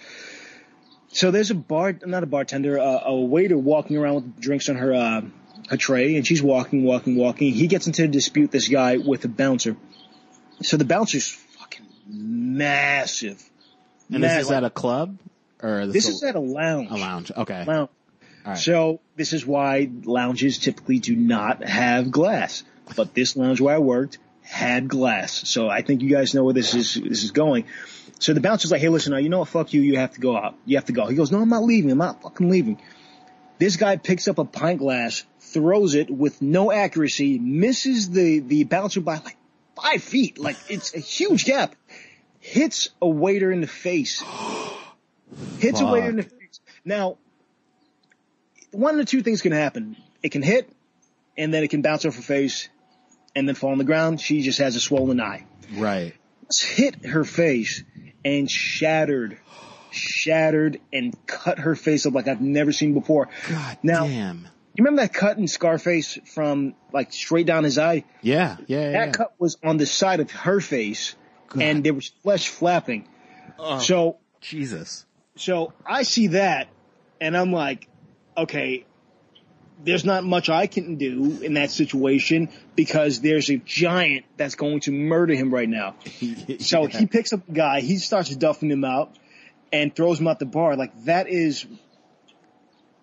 [1.09, 4.75] So there's a bar, not a bartender, uh, a waiter walking around with drinks on
[4.75, 5.21] her, uh,
[5.69, 7.53] her tray, and she's walking, walking, walking.
[7.53, 9.75] He gets into a dispute, this guy, with a bouncer.
[10.61, 13.43] So the bouncer's fucking massive.
[14.13, 14.51] And this is Massive.
[14.51, 15.17] at a club
[15.61, 16.89] or This is at a lounge.
[16.91, 17.31] a lounge?
[17.35, 17.65] Okay.
[17.65, 17.89] Lounge.
[18.43, 18.57] All right.
[18.57, 22.63] So this is why lounges typically do not have glass.
[22.95, 25.47] But this lounge where I worked had glass.
[25.47, 27.65] So I think you guys know where this is this is going.
[28.19, 29.49] So the bouncer's like, hey, listen, now you know what?
[29.49, 29.81] Fuck you.
[29.81, 30.55] You have to go out.
[30.65, 31.07] You have to go.
[31.07, 31.91] He goes, no, I'm not leaving.
[31.91, 32.81] I'm not fucking leaving.
[33.59, 38.63] This guy picks up a pint glass, throws it with no accuracy, misses the the
[38.63, 39.37] bouncer by like
[39.79, 40.39] five feet.
[40.39, 41.75] Like it's a huge gap.
[42.39, 44.23] Hits a waiter in the face.
[45.59, 46.59] Hits a waiter in the face.
[46.85, 47.17] Now,
[48.71, 49.95] one of the two things can happen.
[50.23, 50.69] It can hit,
[51.37, 52.69] and then it can bounce off her face,
[53.35, 54.21] and then fall on the ground.
[54.21, 55.45] She just has a swollen eye.
[55.75, 56.13] Right.
[56.47, 57.83] It's hit her face
[58.25, 59.37] and shattered,
[59.91, 63.29] shattered and cut her face up like I've never seen before.
[63.49, 64.47] God Now- damn.
[64.73, 68.05] You remember that cut in Scarface from like straight down his eye?
[68.21, 68.55] Yeah.
[68.67, 68.79] Yeah.
[68.79, 69.11] yeah, That yeah.
[69.11, 71.13] cut was on the side of her face,
[71.49, 71.61] God.
[71.61, 73.05] and there was flesh flapping.
[73.59, 75.05] Oh, So Jesus.
[75.41, 76.67] So I see that
[77.19, 77.87] and I'm like,
[78.37, 78.85] okay,
[79.83, 84.81] there's not much I can do in that situation because there's a giant that's going
[84.81, 85.95] to murder him right now.
[86.59, 89.15] So he picks up the guy, he starts duffing him out
[89.73, 90.75] and throws him out the bar.
[90.75, 91.65] Like that is,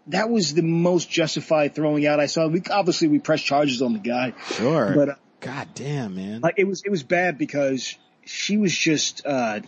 [0.07, 2.47] that was the most justified throwing out I saw.
[2.47, 4.93] We obviously we pressed charges on the guy, Sure.
[4.95, 6.41] but uh, God damn, man.
[6.41, 7.97] like it was it was bad because
[8.29, 9.61] she was just uh,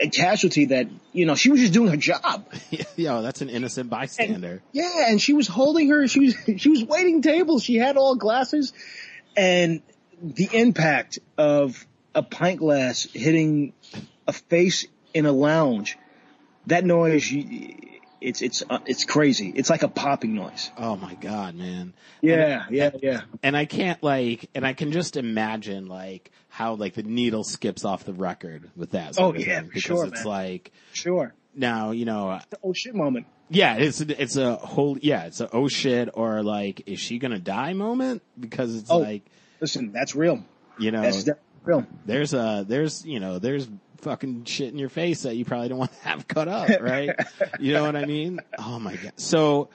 [0.00, 2.46] a casualty that you know she was just doing her job.
[2.96, 4.60] Yo, that's an innocent bystander.
[4.72, 6.08] Yeah, and she was holding her.
[6.08, 7.62] She was she was waiting tables.
[7.62, 8.72] She had all glasses,
[9.36, 9.82] and
[10.20, 13.72] the impact of a pint glass hitting
[14.26, 15.96] a face in a lounge,
[16.66, 17.76] that noise, you-
[18.22, 19.52] it's it's uh, it's crazy.
[19.54, 20.70] It's like a popping noise.
[20.78, 21.92] Oh my god, man.
[22.20, 23.20] Yeah, yeah, yeah.
[23.42, 27.84] And I can't like, and I can just imagine like how like the needle skips
[27.84, 29.14] off the record with that.
[29.18, 30.32] Oh, yeah, thing, for because sure, it's man.
[30.32, 31.34] like Sure.
[31.54, 32.38] now you know.
[32.50, 33.26] The oh shit moment.
[33.50, 37.38] Yeah, it's it's a whole yeah, it's a oh shit or like is she gonna
[37.38, 38.98] die moment because it's Oh.
[38.98, 39.22] like
[39.60, 40.42] Listen, that's real.
[40.78, 41.28] you know That's
[41.64, 41.86] real.
[42.06, 43.68] there's a there's you know there's
[44.02, 47.10] fucking shit in your face that you probably don't want to have cut up, right?
[47.58, 48.40] you know what I mean?
[48.58, 49.12] Oh my god.
[49.16, 49.70] So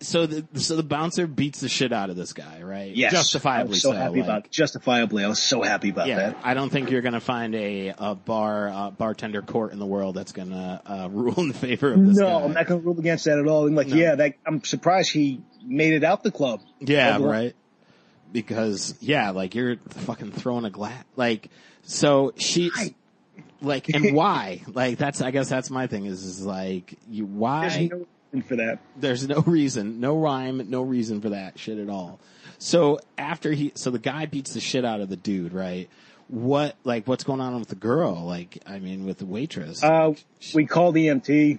[0.00, 2.94] so the so the bouncer beats the shit out of this guy, right?
[2.94, 3.10] Yes.
[3.12, 5.24] Justifiably I was so, happy like, about justifiably.
[5.24, 6.36] I was so happy about Yeah, that.
[6.44, 10.14] I don't think you're gonna find a, a bar uh, bartender court in the world
[10.14, 12.44] that's gonna uh, rule in favor of this No, guy.
[12.44, 13.66] I'm not going to rule against that at all.
[13.66, 13.96] I'm like, No.
[13.96, 16.60] yeah, that I'm surprised he made it out the club.
[16.80, 17.32] Yeah, Overall.
[17.32, 17.56] right.
[18.30, 21.02] Because yeah, like you're fucking throwing a glass.
[21.16, 21.48] Like
[21.82, 22.94] so she, Right.
[23.60, 24.62] Like and why?
[24.66, 27.96] Like that's I guess that's my thing is is like you why There's no
[28.32, 28.78] reason for that.
[28.96, 32.20] there's no reason, no rhyme, no reason for that shit at all.
[32.58, 35.88] So after he, so the guy beats the shit out of the dude, right?
[36.26, 38.16] What, like, what's going on with the girl?
[38.26, 39.82] Like, I mean, with the waitress?
[39.82, 40.12] Uh,
[40.54, 41.58] we called EMT.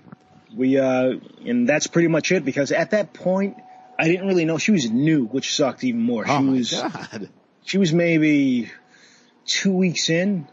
[0.53, 1.13] We, uh,
[1.45, 3.55] and that's pretty much it because at that point,
[3.97, 6.25] I didn't really know she was new, which sucked even more.
[6.27, 7.29] oh she my was, god!
[7.65, 8.69] she was maybe
[9.45, 10.47] two weeks in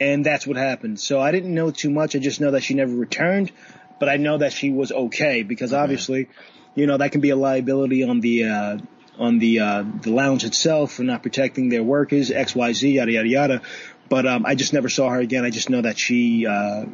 [0.00, 1.00] and that's what happened.
[1.00, 2.16] So I didn't know too much.
[2.16, 3.52] I just know that she never returned,
[3.98, 6.28] but I know that she was okay because obviously,
[6.74, 8.78] you know, that can be a liability on the, uh,
[9.18, 13.62] on the, uh, the lounge itself for not protecting their workers, XYZ, yada, yada, yada.
[14.08, 15.44] But, um, I just never saw her again.
[15.44, 16.84] I just know that she, uh,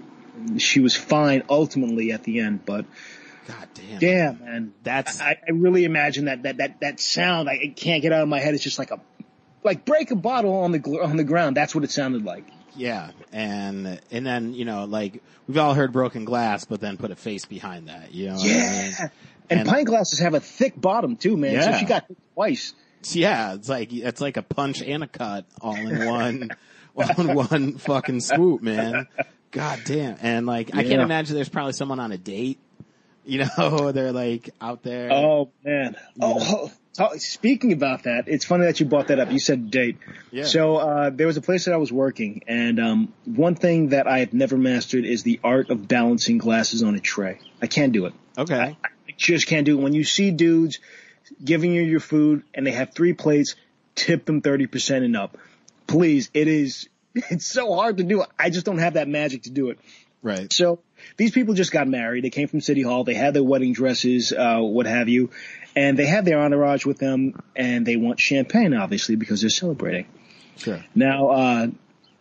[0.59, 2.87] she was fine ultimately at the end, but,
[3.47, 3.99] God damn.
[3.99, 4.75] Damn, man.
[4.85, 7.49] That's I, I really imagine that that that that sound.
[7.49, 8.55] I, I can't get out of my head.
[8.55, 9.01] It's just like a
[9.65, 11.57] like break a bottle on the on the ground.
[11.57, 12.45] That's what it sounded like.
[12.77, 17.11] Yeah, and and then you know like we've all heard broken glass, but then put
[17.11, 18.15] a face behind that.
[18.15, 18.35] You know.
[18.35, 18.55] what I mean?
[18.55, 19.09] Yeah.
[19.51, 21.55] And, And- pint glasses have a thick bottom too, man.
[21.55, 21.73] Yeah.
[21.73, 22.75] So she got hit twice.
[23.05, 26.51] Yeah, it's like it's like a punch and a cut all in one,
[26.97, 29.09] all in one fucking swoop, man.
[29.51, 30.17] God damn!
[30.23, 32.59] And like, I can't imagine there's probably someone on a date.
[33.25, 35.13] You know, they're like out there.
[35.13, 35.97] Oh man.
[36.21, 36.73] Oh, oh,
[37.17, 39.31] speaking about that, it's funny that you brought that up.
[39.31, 39.99] You said date.
[40.31, 40.45] Yeah.
[40.45, 44.07] So uh, there was a place that I was working, and um, one thing that
[44.07, 47.41] I have never mastered is the art of balancing glasses on a tray.
[47.61, 48.15] I can't do it.
[48.37, 48.77] okay.
[48.85, 49.83] I just can't do it.
[49.83, 50.79] When you see dudes
[51.43, 53.55] giving you your food and they have three plates,
[53.95, 55.37] tip them 30% and up.
[55.87, 58.25] Please, it is, it's so hard to do.
[58.39, 59.79] I just don't have that magic to do it.
[60.23, 60.53] Right.
[60.53, 60.79] So
[61.17, 62.25] these people just got married.
[62.25, 63.03] They came from City Hall.
[63.05, 65.31] They had their wedding dresses, uh, what have you.
[65.75, 70.07] And they have their entourage with them and they want champagne, obviously, because they're celebrating.
[70.57, 70.85] Sure.
[70.95, 71.67] Now, uh,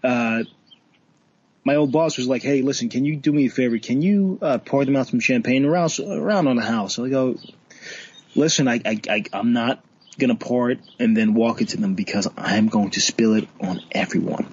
[0.03, 0.43] uh,
[1.63, 3.77] my old boss was like, "Hey, listen, can you do me a favor?
[3.77, 7.09] Can you uh, pour them out some champagne around around on the house?" So I
[7.09, 7.37] go,
[8.35, 9.83] "Listen, I, I, I I'm not
[10.17, 13.47] gonna pour it and then walk it to them because I'm going to spill it
[13.59, 14.47] on everyone."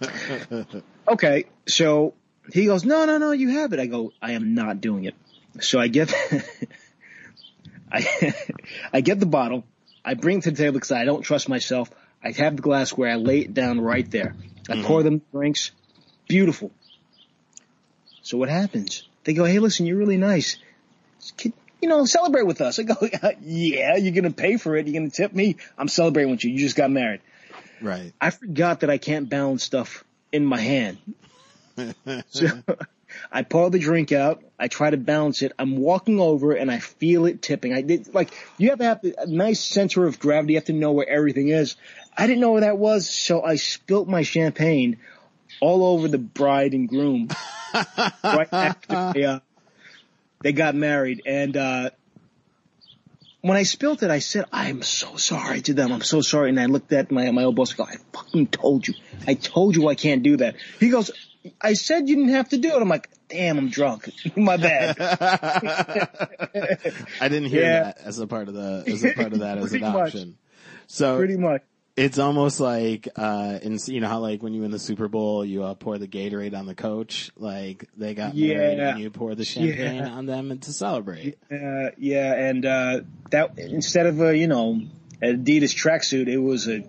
[1.08, 2.14] okay, so
[2.52, 5.14] he goes, "No, no, no, you have it." I go, "I am not doing it."
[5.60, 6.14] So I get,
[7.92, 8.34] I,
[8.92, 9.64] I get the bottle.
[10.04, 11.90] I bring it to the table because I don't trust myself.
[12.24, 13.10] I have the glassware.
[13.10, 14.34] I lay it down right there.
[14.68, 14.86] I mm-hmm.
[14.86, 15.72] pour them drinks.
[16.28, 16.70] Beautiful.
[18.22, 19.06] So what happens?
[19.24, 20.56] They go, hey, listen, you're really nice.
[21.36, 22.78] Can, you know, celebrate with us.
[22.78, 22.94] I go,
[23.42, 24.86] yeah, you're going to pay for it.
[24.86, 25.56] You're going to tip me.
[25.76, 26.50] I'm celebrating with you.
[26.50, 27.20] You just got married.
[27.80, 28.12] Right.
[28.20, 30.98] I forgot that I can't balance stuff in my hand.
[32.28, 32.46] so
[33.30, 34.42] I pour the drink out.
[34.58, 35.52] I try to balance it.
[35.58, 37.72] I'm walking over and I feel it tipping.
[37.72, 40.54] I did like you have to have a nice center of gravity.
[40.54, 41.76] You have to know where everything is.
[42.16, 44.98] I didn't know where that was, so I spilt my champagne
[45.60, 47.28] all over the bride and groom
[48.24, 49.40] right after they, uh,
[50.42, 51.22] they got married.
[51.24, 51.90] And uh,
[53.42, 55.92] when I spilt it, I said, "I'm so sorry to them.
[55.92, 57.70] I'm so sorry." And I looked at my my old boss.
[57.70, 58.94] and go, "I fucking told you.
[59.26, 61.10] I told you I can't do that." He goes,
[61.60, 64.08] "I said you didn't have to do it." I'm like, "Damn, I'm drunk.
[64.36, 64.96] my bad."
[67.20, 67.82] I didn't hear Yeah.
[67.84, 70.38] that as a part of the as a part of that as an option.
[70.86, 71.62] So Pretty much.
[71.96, 75.44] It's almost like uh in you know how like when you win the Super Bowl
[75.44, 79.34] you uh, pour the Gatorade on the coach like they got married and you pour
[79.34, 80.08] the champagne Yeah.
[80.10, 81.38] on them and to celebrate.
[81.50, 83.00] Uh, yeah, and uh,
[83.30, 84.80] that instead of a you know
[85.22, 86.82] Adidas tracksuit, it was a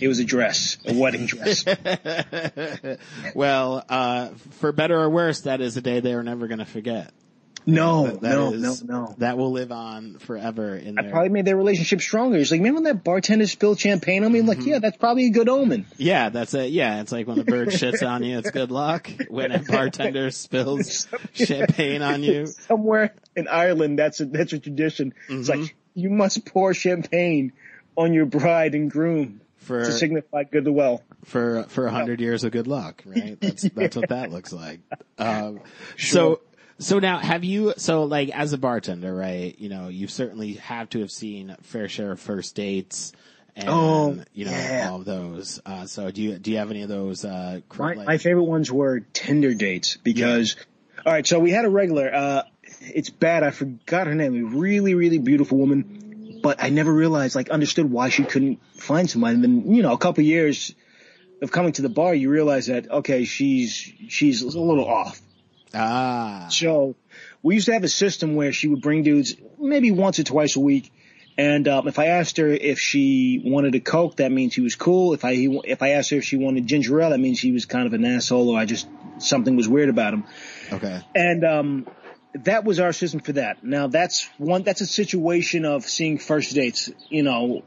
[0.00, 1.64] it was a dress, a wedding dress.
[3.34, 4.28] well, uh
[4.60, 7.12] for better or worse, that is a day they are never going to forget.
[7.68, 9.14] No, That- that no, is- no, no.
[9.18, 12.38] That will live on forever in I their probably made their relationship stronger.
[12.38, 14.68] He's like, man, when that bartender spilled champagne on me, I'm like, Mm-hmm.
[14.68, 15.86] yeah, that's probably a good omen.
[15.98, 16.70] Yeah, that's it.
[16.70, 19.10] Yeah, it's like when a bird shits on you, it's good luck.
[19.28, 25.14] When a bartender spills champagne on you, Somewhere in Ireland, that's a that's a tradition.
[25.28, 25.60] It's Mm-hmm.
[25.62, 27.52] like you must pour champagne
[27.96, 31.02] on your bride and groom for to signify goodwill.
[31.24, 33.38] for for a hundred years of good luck, right?
[33.40, 34.80] That's that's what that looks like.
[35.18, 35.60] Um,
[35.98, 36.40] So
[36.78, 39.54] so now have you so like as a bartender, right?
[39.58, 43.12] You know, you certainly have to have seen fair share of first dates.
[43.56, 44.88] And, Oh, you know, yeah.
[44.88, 45.60] all of those.
[45.66, 48.44] Uh, so do you, do you have any of those, uh, My, like- my favorite
[48.44, 50.54] ones were Tinder dates because,
[51.04, 52.14] all right, so we had a regular.
[52.14, 52.42] Uh,
[52.80, 53.42] it's bad.
[53.42, 54.36] I forgot her name.
[54.40, 59.10] A really, really beautiful woman, but I never realized, like, understood why she couldn't find
[59.10, 59.34] somebody.
[59.34, 60.72] And then, you know, a couple years
[61.42, 63.72] of coming to the bar, you realize that okay, she's
[64.08, 65.20] she's a little off.
[65.74, 66.96] Ah, So
[67.42, 70.56] we used to have a system where she would bring dudes maybe once or twice
[70.56, 70.92] a week.
[71.36, 74.74] And um, if I asked her if she wanted a coke, that means she was
[74.74, 75.14] cool.
[75.14, 77.64] If I if I asked her if she wanted ginger ale, that means she was
[77.64, 80.24] kind of an asshole, or I just something was weird about him.
[80.72, 81.00] okay.
[81.14, 81.86] And um,
[82.34, 83.62] that was our system for that.
[83.62, 84.64] Now that's one.
[84.64, 87.62] That's a situation of seeing first dates, you know,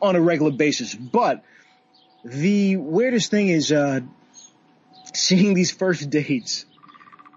[0.00, 0.94] on a regular basis.
[0.94, 1.44] But
[2.24, 4.00] the weirdest thing is uh,
[5.12, 6.64] seeing these first dates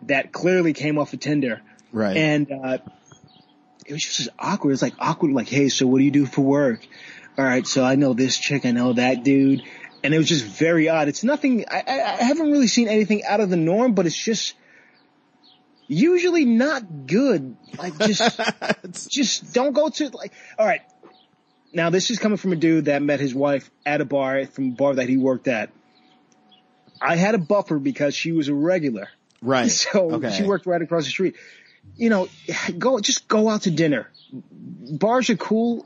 [0.03, 2.15] that clearly came off of Tinder, Right.
[2.17, 2.77] and uh,
[3.85, 4.71] it was just awkward.
[4.73, 6.85] It's like awkward, like, hey, so what do you do for work?
[7.37, 9.63] All right, so I know this chick, I know that dude,
[10.03, 11.07] and it was just very odd.
[11.07, 11.65] It's nothing.
[11.69, 14.53] I, I, I haven't really seen anything out of the norm, but it's just
[15.87, 17.55] usually not good.
[17.77, 18.39] Like just
[19.09, 20.81] just don't go to like all right.
[21.73, 24.69] Now this is coming from a dude that met his wife at a bar from
[24.69, 25.69] a bar that he worked at.
[27.01, 29.07] I had a buffer because she was a regular.
[29.41, 29.71] Right.
[29.71, 30.31] So okay.
[30.31, 31.35] she worked right across the street.
[31.95, 32.27] you know,
[32.77, 34.09] go just go out to dinner.
[34.31, 35.85] Bars are cool,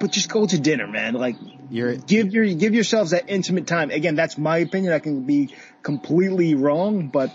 [0.00, 1.14] but just go to dinner, man.
[1.14, 1.36] Like
[1.70, 3.90] You're give your give yourselves that intimate time.
[3.90, 4.92] Again, that's my opinion.
[4.92, 7.30] I can be completely wrong, but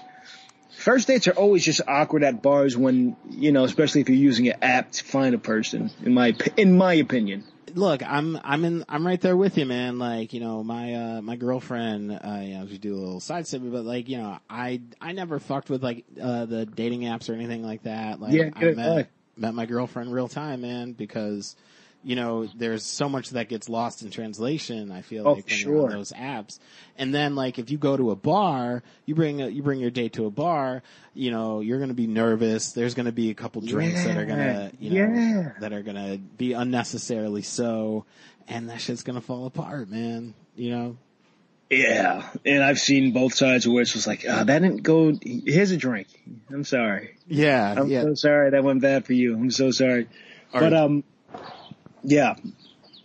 [0.77, 4.49] first dates are always just awkward at bars when you know, especially if you're using
[4.49, 5.91] an app to find a person.
[6.03, 7.43] In my in my opinion,
[7.75, 9.99] look, I'm I'm in I'm right there with you, man.
[9.99, 13.47] Like, you know, my uh my girlfriend, uh you know, we do a little side
[13.47, 17.29] step, but like, you know, I I never fucked with like uh the dating apps
[17.29, 18.19] or anything like that.
[18.19, 21.55] Like Yeah, I met met my girlfriend real time, man, because
[22.03, 24.91] you know, there's so much that gets lost in translation.
[24.91, 26.59] I feel Oh, like when you're on those apps,
[26.97, 29.89] and then like if you go to a bar, you bring a, you bring your
[29.91, 32.73] date to a bar, you know, you're going to be nervous.
[32.73, 35.51] There's going to be a couple drinks that are going to, you know, Yeah.
[35.61, 38.05] that are going to be unnecessarily so,
[38.47, 40.33] and that shit's going to fall apart, man.
[40.55, 40.97] You know,
[41.69, 42.29] yeah.
[42.45, 45.17] And I've seen both sides where it's just like, ah, that didn't go.
[45.23, 46.07] Here's a drink.
[46.51, 47.15] I'm sorry.
[47.27, 48.03] yeah, I'm yeah.
[48.03, 49.33] so sorry that went bad for you.
[49.35, 50.07] I'm so sorry.
[50.53, 51.03] All but um,
[52.03, 52.35] yeah,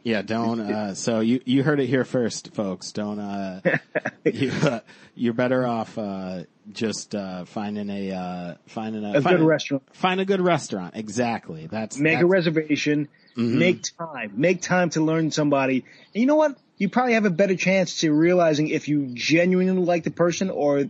[0.03, 0.61] Yeah, don't.
[0.61, 2.93] Uh, so you you heard it here first, folks.
[2.93, 3.19] Don't.
[3.19, 3.61] Uh,
[4.25, 4.81] you, uh,
[5.15, 9.83] you're better off uh, just uh, finding a uh, finding a, a find good restaurant.
[9.95, 10.97] Find a good restaurant.
[10.97, 11.67] Exactly.
[11.67, 13.09] That's Make a reservation.
[13.37, 13.59] Mm-hmm.
[13.59, 14.33] Make time.
[14.35, 15.85] Make time to learn somebody.
[16.15, 16.59] And you know what?
[16.77, 20.85] You probably have a better chance to realizing if you genuinely like the person or,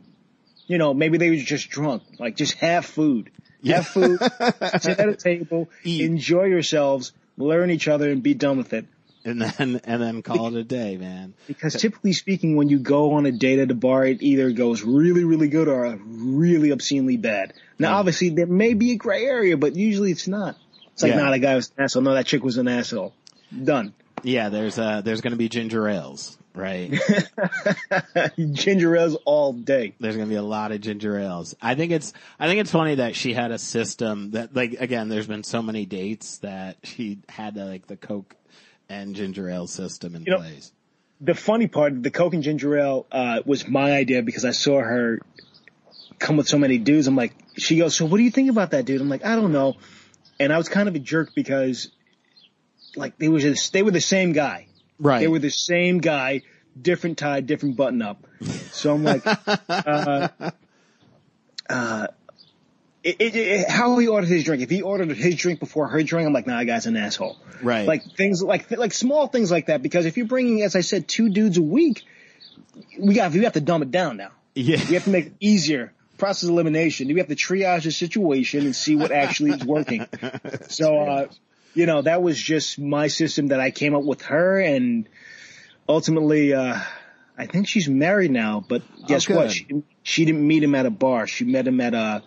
[0.67, 2.03] you know, maybe they were just drunk.
[2.19, 3.31] Like just have food.
[3.67, 4.21] Have food.
[4.81, 5.69] sit at a table.
[5.85, 6.05] Eat.
[6.05, 7.13] Enjoy yourselves.
[7.39, 8.85] Learn each other and be done with it.
[9.25, 11.35] and then and then call it a day, man.
[11.47, 14.83] Because typically speaking, when you go on a date at a bar, it either goes
[14.83, 17.53] really, really good or really obscenely bad.
[17.79, 17.97] Now, Yeah.
[17.99, 20.57] obviously, there may be a gray area, but usually it's not.
[20.93, 21.19] It's like, Yeah.
[21.19, 22.03] nah, that guy was an asshole.
[22.03, 23.13] No, that chick was an asshole.
[23.65, 23.93] Done.
[24.25, 26.93] Yeah, there's uh there's going to be ginger ales, right?
[28.53, 29.95] Ginger ales all day.
[30.01, 31.55] there's going to be a lot of ginger ales.
[31.63, 35.09] I think it's I think it's funny that she had a system that like again
[35.09, 38.35] there's been so many dates that she had like the Coke
[38.89, 40.73] and ginger ale system in You know- place.
[41.21, 44.79] The funny part, the Coke and ginger ale, uh, was my idea because I saw
[44.79, 45.21] her
[46.21, 47.09] come with so many dudes.
[47.09, 49.01] I'm like, she goes, so what do you think about that dude?
[49.01, 49.75] I'm like, I don't know.
[50.39, 51.91] And I was kind of a jerk because
[52.95, 54.69] like they were just, they were the same guy.
[54.99, 55.21] Right.
[55.21, 56.43] They were the same guy,
[56.81, 58.27] different tie, different button up.
[58.73, 59.23] So I'm like,
[59.69, 60.29] uh,
[61.69, 62.07] uh,
[63.05, 64.63] it, it, it, how he ordered his drink.
[64.63, 67.39] If he ordered his drink before her drink, I'm like, nah, that guy's an asshole.
[67.63, 67.87] Right.
[67.87, 69.83] Like things like like small things like that.
[69.83, 72.05] Because if you're bringing, as I said, two dudes a week,
[72.99, 74.31] we got we have to dumb it down now.
[74.55, 74.79] yeah.
[74.89, 75.93] We have to make it easier.
[76.19, 77.07] Process elimination.
[77.09, 80.07] We have to triage the situation and see what actually is working.
[80.69, 81.29] So, uh,
[81.75, 85.09] you know, that was just my system that I came up with her and
[85.89, 86.79] ultimately, uh,
[87.37, 89.37] I think she's married now, but guess good.
[89.37, 89.53] what?
[89.53, 91.27] She, she didn't meet him at a bar.
[91.27, 92.23] She met him at a,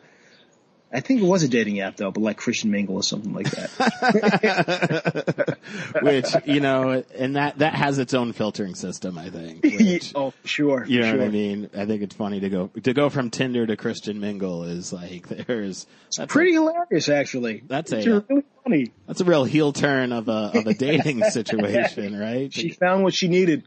[0.93, 3.49] I think it was a dating app though, but like Christian Mingle or something like
[3.51, 5.58] that.
[6.01, 9.17] which you know, and that that has its own filtering system.
[9.17, 9.63] I think.
[9.82, 10.86] Which, oh, sure.
[10.86, 11.19] you know sure.
[11.19, 11.69] what I mean?
[11.75, 15.27] I think it's funny to go to go from Tinder to Christian Mingle is like
[15.47, 15.86] there's
[16.17, 17.63] that's Pretty A, hilarious, actually.
[17.65, 18.91] That's it's a- really funny.
[19.08, 22.54] that's a real heel turn of a of a dating situation, right?
[22.54, 23.63] She found what she needed,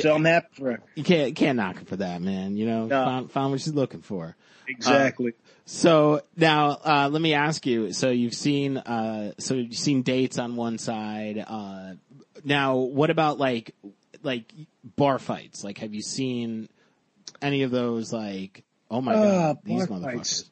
[0.00, 0.80] so I'm happy for her.
[0.96, 2.56] you can't can't knock her for that, man.
[2.56, 3.04] You know, No.
[3.04, 4.36] found found what she's looking for.
[4.66, 5.34] Exactly.
[5.66, 7.92] So now, uh, let me ask you.
[7.92, 11.42] So you've seen, uh, so you've seen dates on one side.
[11.46, 11.94] Uh,
[12.44, 13.74] now, what about like,
[14.22, 14.52] like
[14.96, 15.64] bar fights?
[15.64, 16.68] Like, have you seen
[17.40, 18.12] any of those?
[18.12, 19.22] Like, oh my Uh,
[19.54, 20.02] god, these motherfuckers.
[20.02, 20.50] fights.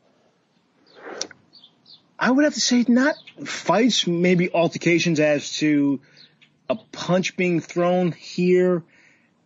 [2.18, 6.00] I would have to say not fights, maybe altercations as to
[6.70, 8.84] a punch being thrown here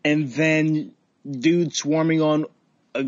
[0.04, 0.92] and then
[1.28, 2.46] dudes swarming on
[2.94, 3.04] a,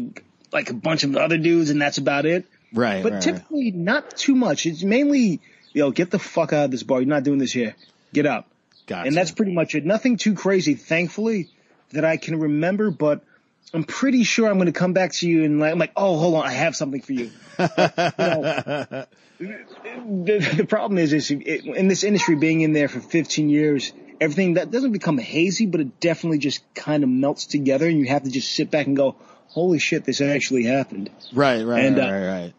[0.52, 2.46] like a bunch of other dudes and that's about it.
[2.72, 3.22] Right, But right, right.
[3.22, 4.66] typically not too much.
[4.66, 5.40] It's mainly,
[5.72, 7.00] yo, get the fuck out of this bar.
[7.00, 7.74] You're not doing this here.
[8.12, 8.44] Get out.
[8.86, 9.06] Gotcha.
[9.06, 9.84] And that's pretty much it.
[9.84, 11.48] Nothing too crazy, thankfully,
[11.92, 13.22] that I can remember, but
[13.72, 16.18] I'm pretty sure I'm going to come back to you and like, I'm like, oh,
[16.18, 17.30] hold on, I have something for you.
[19.40, 22.98] You know, the, the problem is, is it, in this industry, being in there for
[22.98, 27.86] 15 years, everything that doesn't become hazy, but it definitely just kind of melts together,
[27.86, 29.14] and you have to just sit back and go,
[29.48, 31.10] holy shit, this actually happened.
[31.32, 32.54] right, right, and, right, uh, right, right.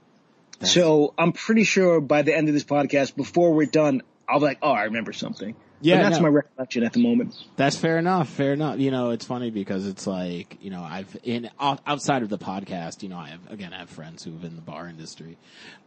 [0.68, 4.46] So I'm pretty sure by the end of this podcast, before we're done, I'll be
[4.46, 5.56] like, oh, I remember something.
[5.82, 6.24] Yeah, but that's no.
[6.24, 7.36] my recollection at the moment.
[7.56, 8.28] That's fair enough.
[8.30, 8.80] Fair enough.
[8.80, 13.02] You know, it's funny because it's like, you know, I've in outside of the podcast,
[13.02, 15.38] you know, I have again, I have friends who have in the bar industry,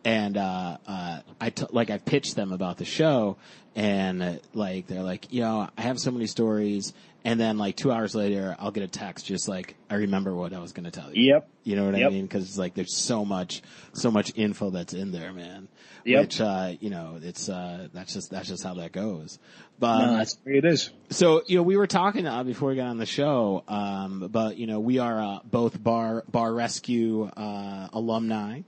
[0.03, 3.37] and uh, uh, I t- like I've pitched them about the show,
[3.75, 6.93] and uh, like they're like, you know, I have so many stories,
[7.25, 10.53] And then like two hours later, I'll get a text just like, I remember what
[10.53, 11.33] I was going to tell you.
[11.35, 11.49] Yep.
[11.63, 12.11] You know what I Yep.
[12.13, 12.27] mean?
[12.27, 13.63] Cause it's like there's so much,
[13.93, 15.69] so much info that's in there, man.
[16.05, 16.21] Yep.
[16.21, 19.39] Which, uh, you know, it's, uh, that's just, that's just how that goes.
[19.79, 20.91] But, No, that's the way it is.
[21.11, 24.57] so, you know, we were talking uh, before we got on the show, um, but
[24.59, 28.63] you know, we are uh, both bar bar rescue uh, alumni.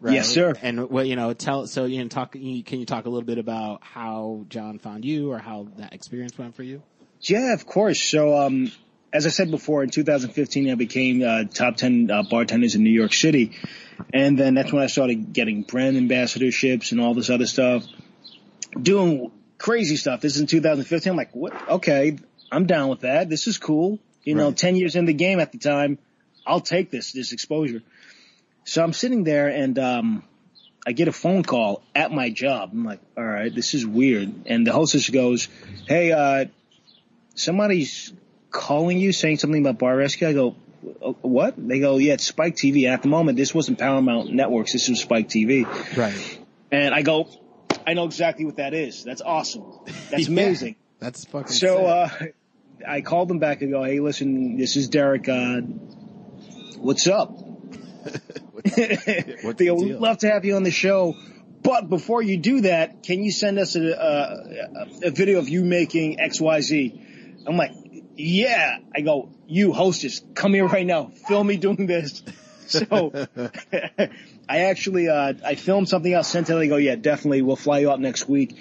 [0.00, 0.14] Right?
[0.14, 0.54] Yes, sir.
[0.60, 2.32] And what you know, tell so you know, talk.
[2.32, 6.36] Can you talk a little bit about how Jon found you, or how that experience
[6.36, 6.82] went for you?
[7.20, 8.02] Yeah, of course.
[8.02, 8.70] So, um,
[9.12, 12.90] as I said before, in 2015, I became uh, top 10 uh, bartenders in New
[12.90, 13.52] York City.
[14.12, 17.86] And then that's when I started getting brand ambassadorships and all this other stuff,
[18.80, 20.20] doing crazy stuff.
[20.20, 21.10] This is in 2015.
[21.10, 21.68] I'm like, what?
[21.70, 22.18] Okay,
[22.50, 23.30] I'm down with that.
[23.30, 24.00] This is cool.
[24.24, 24.56] You know, Right.
[24.56, 25.98] 10 years in the game at the time,
[26.46, 27.82] I'll take this, this exposure.
[28.64, 30.24] So I'm sitting there and, um,
[30.86, 32.70] I get a phone call at my job.
[32.72, 34.46] I'm like, all right, this is weird.
[34.46, 35.48] And the hostess goes,
[35.88, 36.46] Hey, uh,
[37.34, 38.12] somebody's
[38.50, 40.28] calling you saying something about Bar Rescue.
[40.28, 40.56] I go,
[41.02, 41.54] "Uh, what?
[41.56, 42.86] They go, yeah, it's Spike TV.
[42.86, 44.72] At the moment, this wasn't Paramount Networks.
[44.72, 45.64] This was Spike TV.
[45.96, 46.38] Right.
[46.70, 47.28] And I go,
[47.86, 49.04] I know exactly what that is.
[49.04, 49.64] That's awesome.
[50.10, 50.76] That's amazing.
[51.00, 51.48] That's fucking.
[51.48, 52.08] So, uh,
[52.86, 55.28] I called them back and go, hey, listen, this is Derek.
[55.28, 55.62] Uh,
[56.76, 57.38] what's up?
[58.76, 61.14] They we'd deal?" love to have you on the show.
[61.62, 65.64] But before you do that, can you send us a, a, a video of you
[65.64, 67.46] making XYZ?
[67.46, 67.72] I'm like,
[68.16, 68.78] yeah.
[68.94, 71.06] I go, you hostess, come here right now.
[71.26, 72.22] Film me doing this.
[72.66, 73.12] So
[74.48, 76.54] I actually, uh, I filmed something else, sent it.
[76.54, 77.42] They go, yeah, definitely.
[77.42, 78.56] We'll fly you out next week.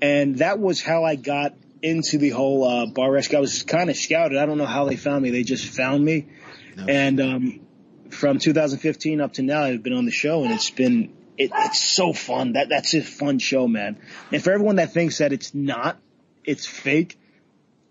[0.00, 3.36] And that was how I got into the whole, uh, bar rescue.
[3.36, 4.38] I was kind of scouted.
[4.38, 5.28] I don't know how they found me.
[5.28, 6.26] They just found me.
[6.74, 6.86] No.
[6.88, 7.63] And, um,
[8.10, 11.80] from 2015 up to now, I've been on the show and it's been, it, it's
[11.80, 12.52] so fun.
[12.52, 13.98] That, that's a fun show, man.
[14.32, 15.98] And for everyone that thinks that it's not,
[16.44, 17.18] it's fake,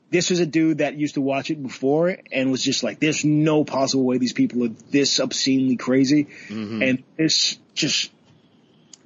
[0.09, 3.26] this was a dude that used to watch it before and was just like, there's
[3.26, 6.84] no possible way these people are this obscenely crazy mm-hmm.
[6.84, 8.11] and it's just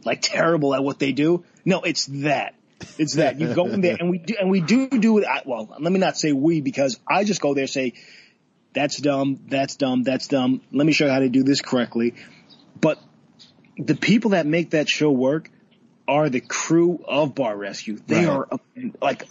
[0.03, 1.45] like terrible at what they do.
[1.63, 2.55] No, it's that.
[2.97, 5.25] It's that you go in there and we do, and we do do it.
[5.25, 7.93] I- Well, let me not say we because I just go there and say,
[8.77, 10.61] that's dumb, that's dumb, that's dumb.
[10.71, 12.13] Let me show you how to do this correctly.
[12.79, 12.99] But
[13.77, 15.49] the people that make that show work
[16.07, 17.97] are the crew of Bar Rescue.
[18.05, 18.47] They Right.
[18.51, 18.59] are
[19.01, 19.23] like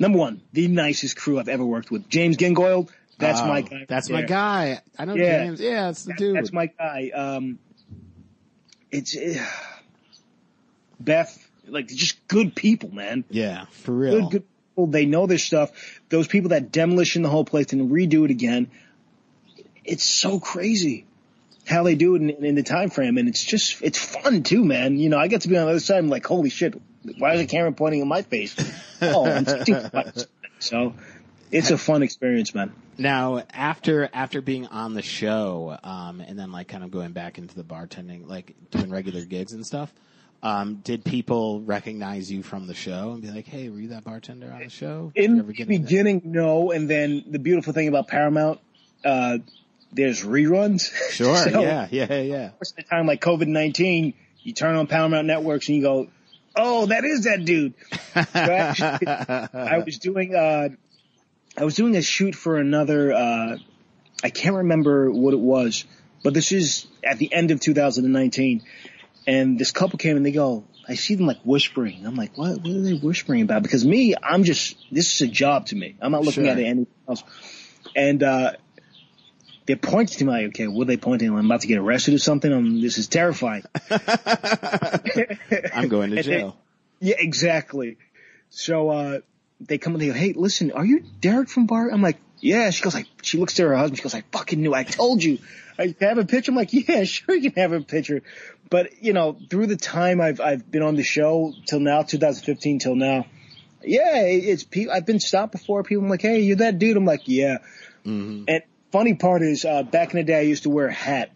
[0.00, 2.08] number one, the nicest crew I've ever worked with.
[2.08, 3.86] James Gingoyle, that's Oh, my guy.
[3.88, 4.80] That's right my guy.
[4.98, 5.44] I know Yeah.
[5.44, 5.60] James.
[5.60, 6.36] Yeah, that's the That- dude.
[6.36, 7.10] That's my guy.
[7.14, 7.58] Um,
[8.90, 9.44] it's uh,
[11.00, 13.24] Beth, like just good people, man.
[13.30, 14.20] yeah, for real.
[14.22, 14.44] Good, good
[14.78, 14.86] people.
[14.86, 15.70] They know their stuff.
[16.08, 18.70] Those people that demolition the whole place and redo it again.
[19.84, 21.06] It's so crazy
[21.66, 24.64] how they do it in, in the time frame, and it's just it's fun too,
[24.64, 24.96] man.
[24.98, 25.98] You know, I get to be on the other side.
[25.98, 26.80] I'm like, holy shit!
[27.18, 28.54] Why is the camera pointing in my face?
[29.00, 29.44] Oh,
[30.58, 30.94] so
[31.52, 32.72] it's a fun experience, man.
[32.98, 37.38] Now, after after being on the show, um, and then like kind of going back
[37.38, 39.92] into the bartending, like doing regular gigs and stuff,
[40.42, 44.04] um, did people recognize you from the show and be like, "Hey, were you that
[44.04, 45.68] bartender on the show?" Did In the that?
[45.68, 48.60] beginning, no, and then the beautiful thing about Paramount,
[49.04, 49.38] uh,
[49.92, 50.92] there's reruns.
[51.10, 51.36] Sure.
[51.36, 51.88] so, yeah.
[51.90, 52.20] Yeah.
[52.20, 52.50] Yeah.
[52.60, 56.08] Most of the time, like COVID nineteen, you turn on Paramount Networks and you go,
[56.54, 57.74] "Oh, that is that dude."
[58.14, 60.68] So actually, I was doing, uh,
[61.56, 63.12] I was doing a shoot for another.
[63.12, 63.56] Uh,
[64.22, 65.84] I can't remember what it was,
[66.22, 68.62] but this is at the end of 2019,
[69.28, 70.64] and this couple came and they go.
[70.88, 72.06] I see them like whispering.
[72.06, 72.62] I'm like, what?
[72.62, 73.62] What are they whispering about?
[73.62, 75.96] Because me, I'm just this is a job to me.
[76.00, 76.52] I'm not looking Sure.
[76.52, 77.22] at anything else.
[77.94, 78.52] And uh,
[79.66, 81.28] they're pointing to me like, okay, what are they pointing?
[81.28, 82.50] I'm about to get arrested or something.
[82.52, 83.64] Um, this is terrifying.
[83.90, 86.56] I'm going to And they- jail.
[87.00, 87.98] Yeah, exactly.
[88.50, 89.18] So uh
[89.60, 91.90] they come and they go, Hey, listen, are you Derek from Bar?
[91.90, 92.70] I'm like, Yeah.
[92.70, 95.22] She goes like she looks to her husband, she goes, I fucking knew, I told
[95.22, 95.38] you.
[95.78, 96.50] I have a picture.
[96.50, 98.22] I'm like, Yeah, sure you can have a picture.
[98.70, 102.78] But you know, through the time I've I've been on the show till now, 2015
[102.80, 103.26] till now,
[103.82, 106.96] yeah, it's people I've been stopped before, people I'm like, Hey, you're that dude.
[106.96, 107.58] I'm like, Yeah.
[108.04, 110.92] hmm And funny part is uh back in the day I used to wear a
[110.92, 111.30] hat,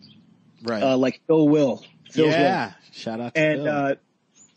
[0.62, 0.83] Right.
[0.83, 1.85] uh like Phil Will.
[2.11, 2.37] Phil Wills.
[2.37, 2.73] yeah.
[2.93, 3.95] Shout out to And uh,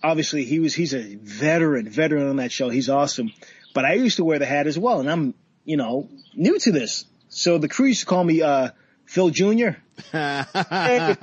[0.06, 2.70] obviously he was he's a veteran, veteran on that show.
[2.70, 3.32] He's awesome.
[3.74, 5.34] But I used to wear the hat as well, and I'm
[5.64, 7.06] you know new to this.
[7.30, 8.70] So the crew used to call me uh,
[9.06, 9.70] Phil Jr.
[10.12, 11.16] Hey,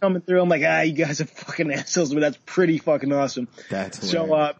[0.00, 0.42] coming through.
[0.42, 3.48] I'm like, ah, you guys are fucking assholes, but that's pretty fucking awesome.
[3.68, 4.52] That's So uh,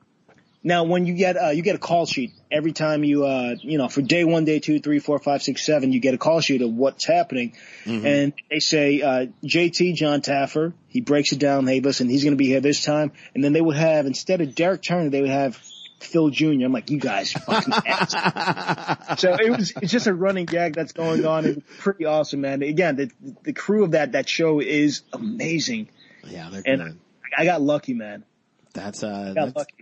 [0.62, 3.78] now when you get uh, you get a call sheet every time you uh, you
[3.78, 6.40] know for day one, day two, three, four, five, six, seven, you get a call
[6.40, 7.54] sheet of what's happening,
[7.84, 8.04] Mhm.
[8.04, 10.72] and they say uh, JT Jon Taffer.
[10.88, 11.66] He breaks it down.
[11.66, 14.40] Hey, listen, he's going to be here this time, and then they would have instead
[14.40, 15.56] of Derek Turner, they would have
[16.00, 16.46] Phil Jr.
[16.64, 19.20] I'm like, you guys fucking ass.
[19.20, 21.44] so it was, it's just a running gag that's going on.
[21.44, 22.62] It's pretty awesome, man.
[22.62, 23.10] Again, the,
[23.42, 25.90] the crew of that, that show is amazing.
[26.26, 26.98] Yeah, they're And good.
[27.36, 28.24] I got lucky, man.
[28.72, 29.74] That's uh, got that's, lucky.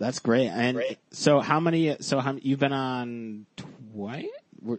[0.00, 0.48] That's great.
[0.48, 0.98] And Great.
[1.12, 1.96] so, how many?
[2.00, 3.46] So, how you've been on
[3.94, 4.26] twice?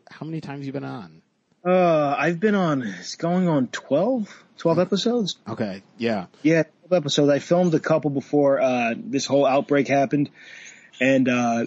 [0.09, 1.21] How many times you been on?
[1.65, 5.37] Uh, I've been on, it's going on 12, 12 episodes.
[5.47, 7.29] Okay, yeah, Yeah, 12 episodes.
[7.29, 10.31] I filmed a couple before, uh, this whole outbreak happened.
[10.99, 11.65] And, uh,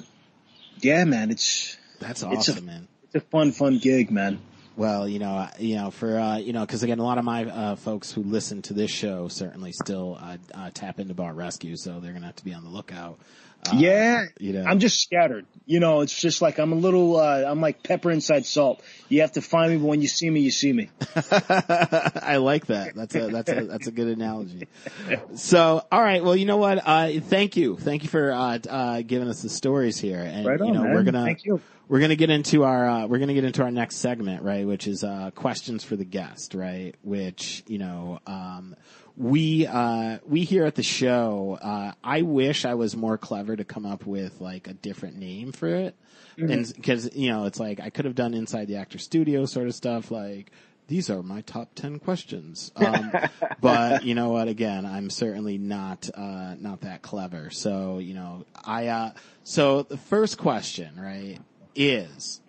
[0.80, 2.88] yeah, man, it's, that's It's a- awesome, man.
[3.04, 4.40] it's a fun, fun gig, man.
[4.76, 7.24] Well, you know, uh, you know, for uh, you know, because again, a lot of
[7.24, 11.32] my uh, folks who listen to this show certainly still uh, uh, tap into Bar
[11.32, 13.20] Rescue, so they're gonna have to be on the lookout.
[13.66, 14.24] Uh, yeah.
[14.38, 15.46] you know, I'm just scattered.
[15.66, 18.82] You know, it's just like I'm a little, uh, I'm like pepper inside salt.
[19.08, 20.90] You have to find me, but when you see me, you see me.
[21.16, 22.94] I like that.
[22.94, 24.68] That's a that's a that's a good analogy.
[25.36, 26.22] So, all right.
[26.22, 26.80] Well, you know what?
[26.86, 30.60] Uh, thank you, thank you for uh, uh, giving us the stories here, and Right
[30.60, 30.94] on, you know, man.
[30.94, 31.60] we're gonna Thank you.
[31.88, 34.66] we're gonna get into our uh, we're gonna get into our next segment, right?
[34.66, 36.94] Which is uh, questions for the guest, right?
[37.02, 38.76] Which you know, um,
[39.16, 41.58] we uh, we here at the show.
[41.60, 45.52] Uh, I wish I was more clever to come up with like a different name
[45.52, 45.94] for it,
[46.36, 49.66] and because you know, it's like I could have done inside the actor studio sort
[49.66, 50.50] of stuff, like.
[50.86, 53.10] These are my top ten questions, um,
[53.58, 54.48] but you know what?
[54.48, 57.48] Again, I'm certainly not uh, not that clever.
[57.48, 59.12] So you know, I uh,
[59.44, 61.38] so the first question, right,
[61.74, 62.42] is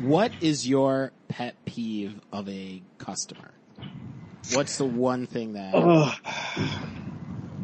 [0.00, 3.52] what is your pet peeve of a customer?
[4.54, 6.14] What's the one thing that Ugh.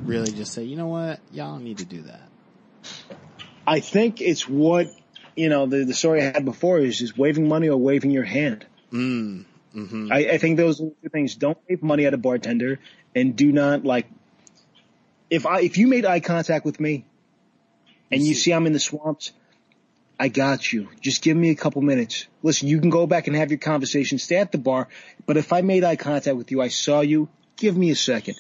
[0.04, 2.20] really just say, you know what, y'all need to do that?
[3.66, 4.88] I think it's what,
[5.36, 8.24] you know, the, the story I had before is just waving money or waving your
[8.24, 8.66] hand.
[8.92, 9.44] Mm.
[9.72, 11.36] hmm I, I think those are the two things.
[11.36, 12.80] Don't wave money at a bartender
[13.14, 14.06] and do not like,
[15.30, 17.06] if I, if you made eye contact with me
[18.10, 19.32] and you see I'm in the swamps,
[20.22, 20.88] I got you.
[21.00, 22.28] Just give me a couple minutes.
[22.44, 24.86] Listen, you can go back and have your conversation, stay at the bar,
[25.26, 28.36] but if I made eye contact with you, I saw you, give me a second.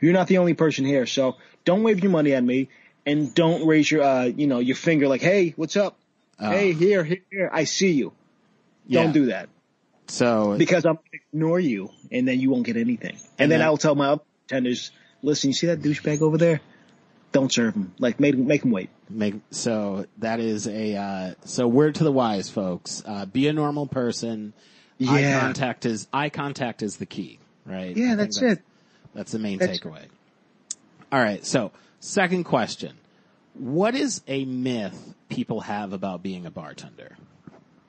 [0.00, 2.70] You're not the only person here, so don't wave your money at me
[3.04, 5.98] and don't raise your, uh, you know, your finger like, hey, what's up?
[6.38, 8.12] Uh, hey, here, here, here, I see you.
[8.90, 9.12] Don't Yeah.
[9.12, 9.50] do that
[10.06, 13.16] So because I'm going to ignore you and then you won't get anything.
[13.16, 16.38] And, And then that- I'll tell my other tenders, listen, you see that douchebag over
[16.38, 16.62] there?
[17.32, 17.92] Don't serve them.
[17.98, 18.88] Like, make, make him wait.
[19.10, 23.02] make so that is a uh, so word to the wise, folks.
[23.06, 24.54] Uh, be a normal person.
[25.00, 25.40] Eye Yeah.
[25.40, 27.96] contact is eye contact is the key, right?
[27.96, 28.62] Yeah, think that's it.
[29.14, 30.06] That's the main That's- takeaway.
[31.12, 31.44] All right.
[31.44, 31.70] So,
[32.00, 32.96] second question.
[33.54, 37.16] What is a myth people have about being a bartender?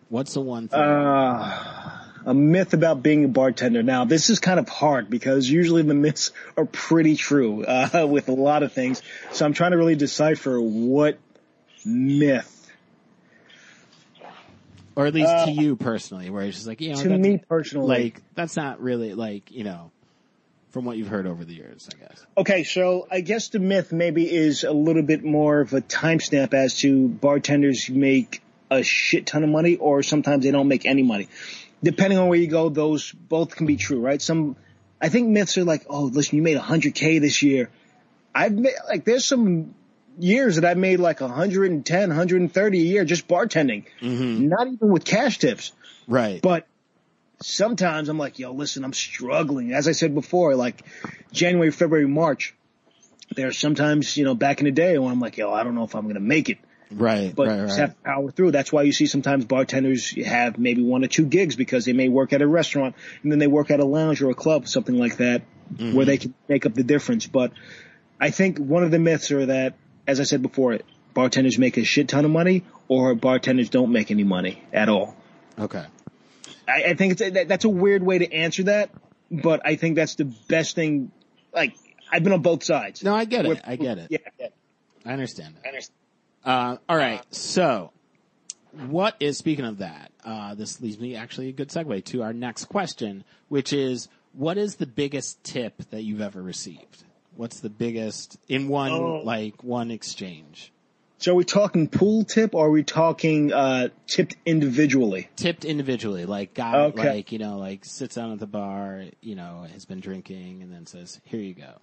[0.10, 0.80] What's the one thing?
[0.80, 3.84] Uh, a myth about being a bartender.
[3.84, 8.30] Now, this is kind of hard because usually the myths are pretty true, uh, with
[8.30, 9.02] a lot of things.
[9.32, 11.18] So I'm trying to really decipher what
[11.86, 12.56] myth.
[14.96, 17.38] or at least to you personally, where it's just like, you know, uh, To me
[17.38, 17.88] personally.
[17.88, 19.92] like, that's not really like, you know,
[20.72, 22.26] from what you've heard over the years, I guess.
[22.38, 26.54] Okay, so I guess the myth maybe is a little bit more of a timestamp
[26.54, 31.02] as to bartenders make a shit ton of money or sometimes they don't make any
[31.02, 31.28] money.
[31.82, 33.80] Depending on where you go, those both can be mm-hmm.
[33.80, 34.22] true, right?
[34.22, 34.56] Some,
[35.02, 37.70] I think myths are like, oh, listen, you made 100k this year.
[38.36, 39.74] I've made, like, there's some
[40.20, 43.86] years that I've made like 110, 130 a year just bartending.
[44.02, 44.48] Mm-hmm.
[44.48, 45.72] Not even with cash tips.
[46.08, 46.42] Right.
[46.42, 46.68] But
[47.42, 49.74] sometimes I'm like, yo, listen, I'm struggling.
[49.74, 50.84] As I said before, like
[51.32, 52.54] January, February, March,
[53.36, 55.76] there are sometimes, you know, back in the day when I'm like, yo, I don't
[55.76, 56.58] know if I'm going to make it,
[56.92, 57.36] right.
[57.36, 57.62] but right.
[57.62, 57.78] Right.
[57.78, 58.52] have to power through.
[58.52, 62.10] That's why you see sometimes bartenders have maybe one or two gigs because they may
[62.10, 64.98] work at a restaurant and then they work at a lounge or a club, something
[64.98, 65.96] like that, Mm-hmm.
[65.96, 67.28] where they can make up the difference.
[67.28, 67.52] But
[68.20, 69.76] I think one of the myths are that,
[70.08, 70.80] as I said before,
[71.14, 75.16] bartenders make a shit ton of money or bartenders don't make any money at all.
[75.60, 75.86] Okay.
[76.68, 78.90] I, I think it's a, that, that's a weird way to answer that,
[79.30, 81.12] but I think that's the best thing.
[81.54, 81.76] Like
[82.12, 83.04] I've been on both sides.
[83.04, 83.62] No, I get it.
[83.64, 84.08] I get it.
[84.10, 84.48] Yeah.
[85.06, 85.62] I understand it.
[85.66, 85.99] I understand.
[86.44, 87.24] Uh, all right.
[87.34, 87.92] So,
[88.88, 90.12] what is speaking of that?
[90.24, 94.58] Uh, this leads me actually a good segue to our next question, which is, what
[94.58, 97.04] is the biggest tip that you've ever received?
[97.36, 99.22] What's the biggest in one Oh.
[99.24, 100.72] like one exchange?
[101.20, 105.28] So are we talking pool tip or are we talking uh, tipped individually?
[105.36, 107.10] Tipped individually, like guy, Okay.
[107.16, 110.72] like you know, like sits down at the bar, you know, has been drinking, and
[110.72, 111.74] then says, "Here you go."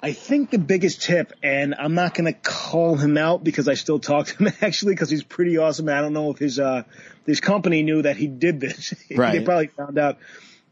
[0.00, 3.74] I think the biggest tip, and I'm not going to call him out because I
[3.74, 5.88] still talk to him actually because he's pretty awesome.
[5.88, 6.84] I don't know if his uh,
[7.26, 8.94] his company knew that he did this.
[9.16, 9.32] Right.
[9.38, 10.18] they probably found out.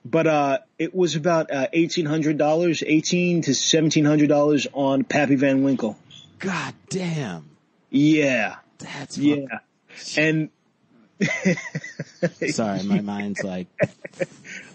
[0.05, 5.03] But uh, it was about uh, eighteen hundred dollars, eighteen to seventeen hundred dollars on
[5.03, 5.99] Pappy Van Winkle.
[6.39, 7.49] God damn.
[7.91, 8.57] Yeah.
[8.79, 9.47] That's Yeah.
[10.17, 10.51] And
[12.49, 13.69] Sorry, my mind's like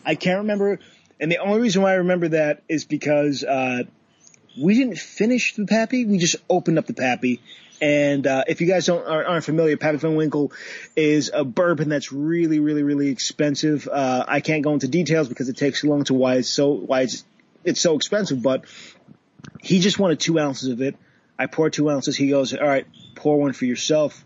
[0.06, 0.80] I can't remember.
[1.20, 3.84] And the only reason why I remember that is because, uh,
[4.60, 6.06] we didn't finish the Pappy.
[6.06, 7.42] We just opened up the Pappy.
[7.82, 10.52] And, uh, if you guys don't, aren't, aren't familiar, Pappy Van Winkle
[10.96, 13.88] is a bourbon that's really, really, really expensive.
[13.88, 16.70] Uh, I can't go into details because it takes too long to why it's so,
[16.70, 17.24] why it's,
[17.64, 18.66] it's so expensive, but
[19.62, 20.96] he just wanted two ounces of it.
[21.40, 22.16] I pour two ounces.
[22.16, 22.86] He goes, all right,
[23.16, 24.24] pour one for yourself.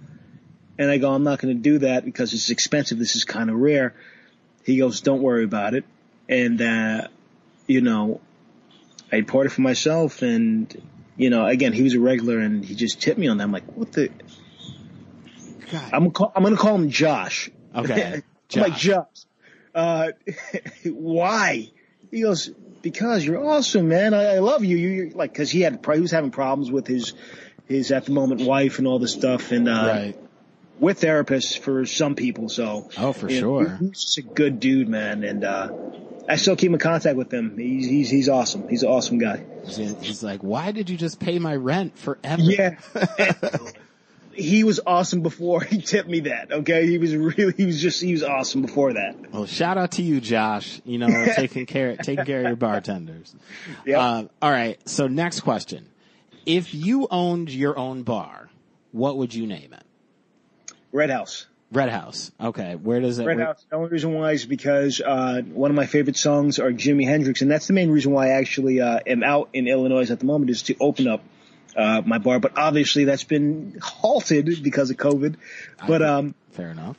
[0.78, 3.00] And I go, I'm not going to do that because it's expensive.
[3.00, 3.94] This is kind of rare.
[4.66, 5.86] He goes, don't worry about it.
[6.28, 7.08] And, uh,
[7.68, 8.20] you know,
[9.12, 10.74] I poured it for myself and,
[11.18, 13.44] you know, again, he was a regular and he just tipped me on that.
[13.44, 14.10] I'm like, what the?
[15.72, 15.90] God.
[15.94, 17.50] I'm gonna call, I'm gonna call him Josh.
[17.76, 18.22] Okay.
[18.56, 18.84] I'm like, Josh.
[18.84, 19.06] Josh,
[19.74, 20.12] uh,
[20.86, 21.70] why?
[22.12, 22.50] He goes,
[22.82, 24.14] because you're awesome, man.
[24.14, 24.78] I, I love you.
[24.78, 27.14] You, you're like, cause he had, he was having problems with his,
[27.68, 29.52] his at the moment wife and all this stuff.
[29.52, 30.16] And, uh, Right.
[30.80, 32.50] we're therapists for some people.
[32.50, 33.78] So, Oh, for know, sure.
[33.80, 35.24] he's just a good dude, man.
[35.24, 35.70] And, uh,
[36.28, 37.58] I still keep in contact with him.
[37.58, 38.68] He's, he's, he's awesome.
[38.68, 39.44] He's an awesome guy.
[39.66, 42.42] He's like, why did you just pay my rent forever?
[42.42, 42.78] Yeah.
[44.34, 46.52] he was awesome before he tipped me that.
[46.52, 46.88] Okay.
[46.88, 49.32] He was really, he was just, he was awesome before that.
[49.32, 50.82] Well, shout out to you, Josh.
[50.84, 53.36] You know, taking care taking care of your bartenders.
[53.86, 54.00] Yep.
[54.00, 54.80] Um, all right.
[54.90, 55.88] So next question:
[56.46, 58.50] If you owned your own bar,
[58.92, 60.74] what would you name it?
[60.92, 61.48] Red House.
[61.76, 62.32] Red House.
[62.40, 62.76] Okay.
[62.76, 63.26] Where does it?
[63.26, 63.66] Red House.
[63.70, 67.42] The only reason why is because uh, one of my favorite songs are Jimi Hendrix,
[67.42, 70.26] and that's the main reason why I actually uh, am out in Illinois at the
[70.26, 71.22] moment is to open up
[71.76, 72.40] uh, my bar.
[72.40, 75.36] But obviously that's been halted because of COVID.
[75.88, 76.98] But um, Fair enough.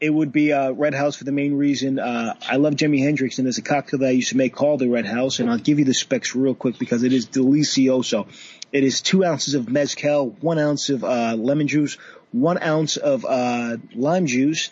[0.00, 1.98] it would be uh, Red House for the main reason.
[1.98, 4.78] Uh, I love Jimi Hendrix, and there's a cocktail that I used to make called
[4.80, 8.28] the Red House, and I'll give you the specs real quick because it is delicioso.
[8.72, 11.98] It is two ounces of mezcal, one ounce of uh, lemon juice,
[12.32, 14.70] one ounce of uh, lime juice,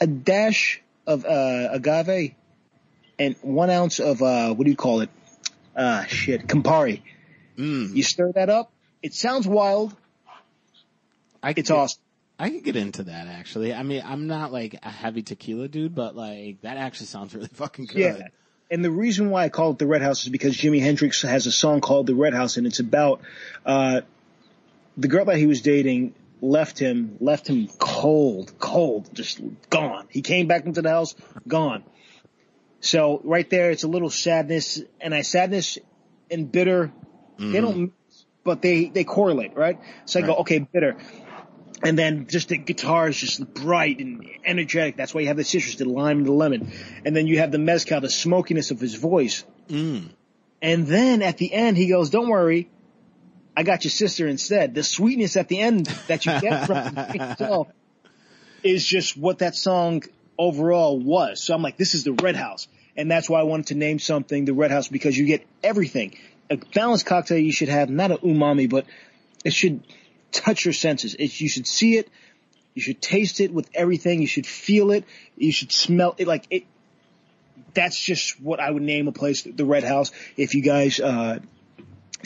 [0.00, 2.34] a dash of uh, agave,
[3.18, 5.10] and one ounce of uh, what do you call it?
[5.76, 7.02] Ah, shit, Campari.
[7.58, 7.94] Mm.
[7.94, 8.70] You stir that up.
[9.02, 9.94] It sounds wild.
[11.42, 12.00] I It's get- awesome.
[12.38, 13.72] I could get into that actually.
[13.72, 17.48] I mean, I'm not like a heavy tequila dude, but like that actually sounds really
[17.54, 17.96] fucking good.
[17.98, 18.28] Yeah.
[18.70, 21.46] And the reason why I call it the Red House is because Jimi Hendrix has
[21.46, 23.22] a song called The Red House and it's about,
[23.64, 24.02] uh,
[24.98, 30.06] the girl that he was dating left him, left him cold, cold, just gone.
[30.10, 31.14] He came back into the house,
[31.46, 31.84] gone.
[32.80, 35.78] So right there, it's a little sadness and I sadness
[36.30, 36.92] and bitter,
[37.38, 37.92] they don't,
[38.44, 39.78] but they, they correlate, right?
[40.04, 40.96] So I go, okay, bitter.
[41.82, 44.96] And then just the guitar is just bright and energetic.
[44.96, 46.72] That's why you have the citrus, the lime, and the lemon.
[47.04, 49.44] And then you have the mezcal, the smokiness of his voice.
[49.68, 50.08] Mm.
[50.62, 52.70] And then at the end, he goes, don't worry.
[53.56, 54.74] I got your sister instead.
[54.74, 57.68] The sweetness at the end that you get from itself
[58.62, 60.02] is just what that song
[60.38, 61.42] overall was.
[61.42, 62.68] So I'm like, this is the Red House.
[62.96, 66.16] And that's why I wanted to name something the Red House because you get everything.
[66.50, 68.86] A balanced cocktail you should have, not an umami, but
[69.44, 69.80] it should
[70.32, 71.14] touch your senses.
[71.14, 72.08] It, you should see it.
[72.74, 74.20] You should taste it with everything.
[74.20, 75.04] You should feel it.
[75.36, 76.26] You should smell it.
[76.26, 76.64] Like it,
[77.72, 80.10] that's just what I would name a place, the Red House.
[80.36, 81.38] If you guys, uh,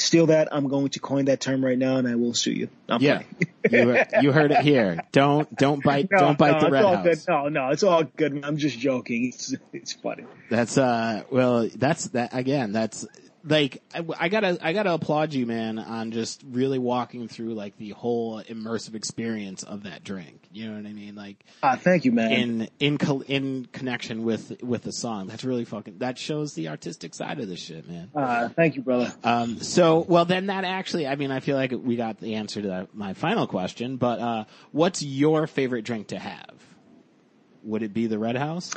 [0.00, 2.68] steal that, I'm going to coin that term right now and I will sue you.
[2.88, 3.22] I'm Yeah,
[3.70, 5.00] you, heard- you heard it here.
[5.12, 7.04] Don't don't bite No, don't bite no, the red house.
[7.04, 7.18] Good.
[7.28, 8.44] No, no, it's all good.
[8.44, 9.26] I'm just joking.
[9.26, 10.24] It's it's funny.
[10.50, 13.06] That's uh well that's that again that's
[13.44, 17.76] like I, I gotta I gotta applaud you man on just really walking through like
[17.78, 20.46] the whole immersive experience of that drink.
[20.52, 21.14] You know what I mean?
[21.14, 22.32] Like Ah, thank you, man.
[22.32, 25.26] in in co- in connection with with the song.
[25.26, 28.10] That's really fucking that shows the artistic side of this shit, man.
[28.14, 29.12] uh, thank you, brother.
[29.24, 32.60] Um, so, well, then that actually, I mean, I feel like we got the answer
[32.62, 36.50] to that, my final question, but, uh, what's your favorite drink to have?
[37.64, 38.72] Would it be the Red House?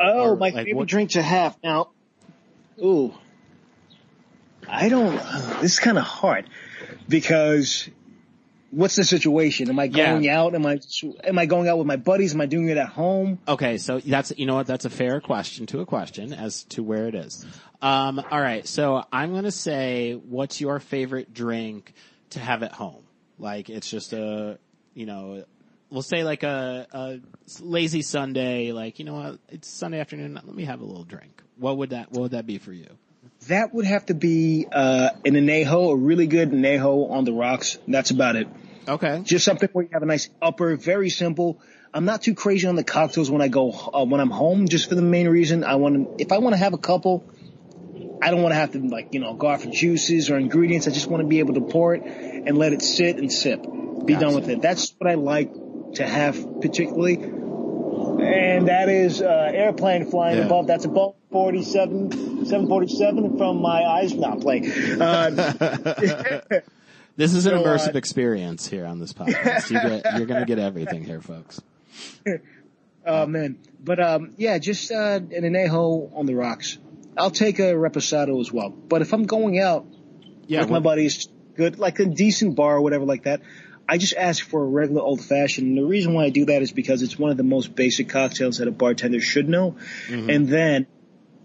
[0.00, 1.90] Oh, Or, my like, favorite what- drink to have now.
[2.82, 3.12] Ooh,
[4.68, 5.16] I don't.
[5.18, 6.48] uh, this is kind of hard
[7.08, 7.88] because
[8.70, 9.70] what's the situation?
[9.70, 10.10] Am I Yeah.
[10.12, 10.54] going out?
[10.54, 10.78] Am I
[11.24, 12.34] am I going out with my buddies?
[12.34, 13.38] Am I doing it at home?
[13.48, 16.82] Okay, so that's, you know what, that's a fair question to a question as to
[16.82, 17.46] where it is.
[17.80, 21.94] Um, alright, so I'm gonna say, what's your favorite drink
[22.30, 23.04] to have at home?
[23.38, 24.58] Like, it's just a,
[24.94, 25.44] you know,
[25.90, 27.20] we'll say like a, a
[27.60, 31.42] lazy Sunday, like, you know what, it's Sunday afternoon, let me have a little drink.
[31.56, 32.88] What would that, what would that be for you?
[33.48, 37.78] That would have to be uh, an anejo, a really good anejo on the rocks.
[37.86, 38.48] That's about it.
[38.86, 39.20] Okay.
[39.22, 41.58] Just something where you have a nice upper, very simple.
[41.92, 44.88] I'm not too crazy on the cocktails when I go uh, when I'm home, just
[44.88, 46.08] for the main reason I want to.
[46.18, 47.26] If I want to have a couple,
[48.20, 50.86] I don't want to have to like, you know, go out for juices or ingredients.
[50.86, 52.04] I just want to be able to pour it
[52.44, 53.66] and let it sit and sip.
[54.04, 54.26] Be Gotcha.
[54.26, 54.60] done with it.
[54.60, 55.52] That's what I like
[55.94, 57.22] to have particularly.
[58.18, 60.46] And that is, uh, airplane flying Yeah.
[60.46, 60.66] above.
[60.66, 64.14] That's a Boeing 47, 747 from my eyes.
[64.14, 64.70] Not playing.
[65.00, 66.40] Uh,
[67.16, 69.70] This is an So, uh, immersive experience here on this podcast.
[69.72, 71.60] You get, you're going to get everything here, folks.
[73.06, 76.76] Oh man, but um, yeah, just uh, an anejo on the rocks.
[77.16, 78.68] I'll take a reposado as well.
[78.68, 79.86] But if I'm going out
[80.46, 81.26] Yeah, with my buddies,
[81.56, 83.40] good, like a decent bar or whatever like that,
[83.88, 85.68] I just ask for a regular old fashioned.
[85.68, 88.10] And the reason why I do that is because it's one of the most basic
[88.10, 89.76] cocktails that a bartender should know.
[90.08, 90.28] Mm-hmm.
[90.28, 90.86] And then,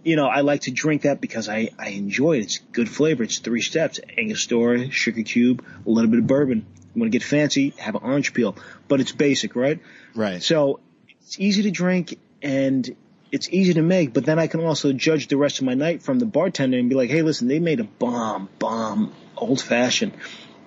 [0.03, 2.43] you know, I like to drink that because I, I enjoy it.
[2.43, 3.23] It's good flavor.
[3.23, 3.99] It's three steps.
[4.17, 6.65] Angostura, sugar cube, a little bit of bourbon.
[6.93, 8.55] You want to get fancy, have an orange peel.
[8.87, 9.79] But it's basic, right?
[10.13, 10.43] right.
[10.43, 10.81] So
[11.21, 12.95] it's easy to drink and
[13.31, 16.03] it's easy to make, but then I can also judge the rest of my night
[16.03, 20.13] from the bartender and be like, hey, listen, they made a bomb, bomb old fashioned.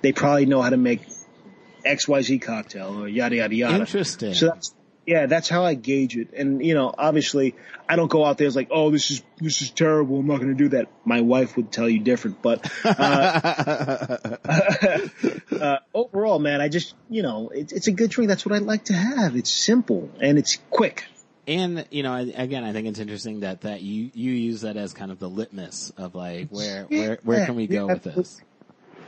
[0.02, 1.02] They probably know how to make
[1.84, 3.76] XYZ cocktail or yada, yada, yada.
[3.76, 4.34] Interesting.
[4.34, 4.74] So that's,
[5.06, 6.32] yeah, that's how I gauge it.
[6.34, 7.54] And, you know, obviously
[7.88, 10.18] I don't go out there as like, oh, this is, this is terrible.
[10.18, 10.88] I'm not going to do that.
[11.04, 14.36] My wife would tell you different, but, uh,
[15.60, 18.28] uh, overall, man, I just, you know, it's it's a good drink.
[18.28, 19.36] That's what I like to have.
[19.36, 21.04] It's simple and it's quick.
[21.46, 24.92] And you know, again, I think it's interesting that that you you use that as
[24.92, 28.40] kind of the litmus of like where where where can we go Yeah, with this?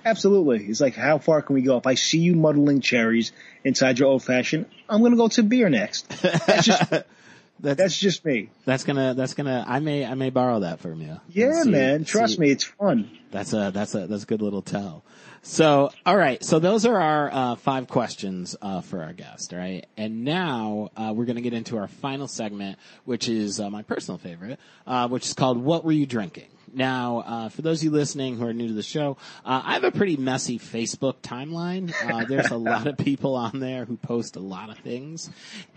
[0.09, 0.65] Absolutely.
[0.67, 1.77] It's like, how far can we go?
[1.77, 3.33] If I see you muddling cherries
[3.65, 6.09] inside your old fashioned, I'm going to go to beer next.
[6.23, 6.91] That's just,
[7.61, 8.51] That's that's just me.
[8.65, 11.21] that's gonna that's gonna I may I may borrow that from you.
[11.29, 12.05] Yeah, see- man.
[12.05, 12.51] Trust see- me.
[12.53, 13.11] It's fun.
[13.33, 15.03] That's a that's a that's a good little tell.
[15.43, 16.43] So, all right.
[16.45, 19.53] So those are our uh, five questions uh, for our guest.
[19.53, 23.59] All right, and now uh, we're going to get into our final segment, which is
[23.59, 27.63] uh, my personal favorite, uh, which is called "What Were You Drinking." Now, uh, for
[27.63, 30.17] those of you listening who are new to the show, uh, I have a pretty
[30.17, 31.93] messy Facebook timeline.
[32.09, 35.31] Uh, there's a lot of people on there who post a lot of things,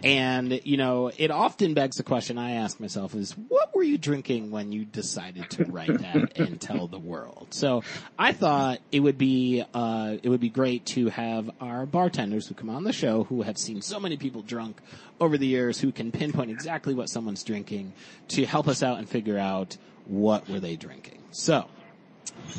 [0.04, 3.98] and you know, it often begs the question I ask myself: Is what were you
[3.98, 7.48] drinking when you decided to write that and tell the world?
[7.52, 7.84] So,
[8.18, 12.56] I thought it would be uh, it would be great to have our bartenders who
[12.56, 14.82] come on the show who have seen so many people drunk
[15.20, 17.94] over the years who can pinpoint exactly what someone's drinking
[18.28, 21.20] to help us out and figure out what were they drinking.
[21.32, 21.66] So,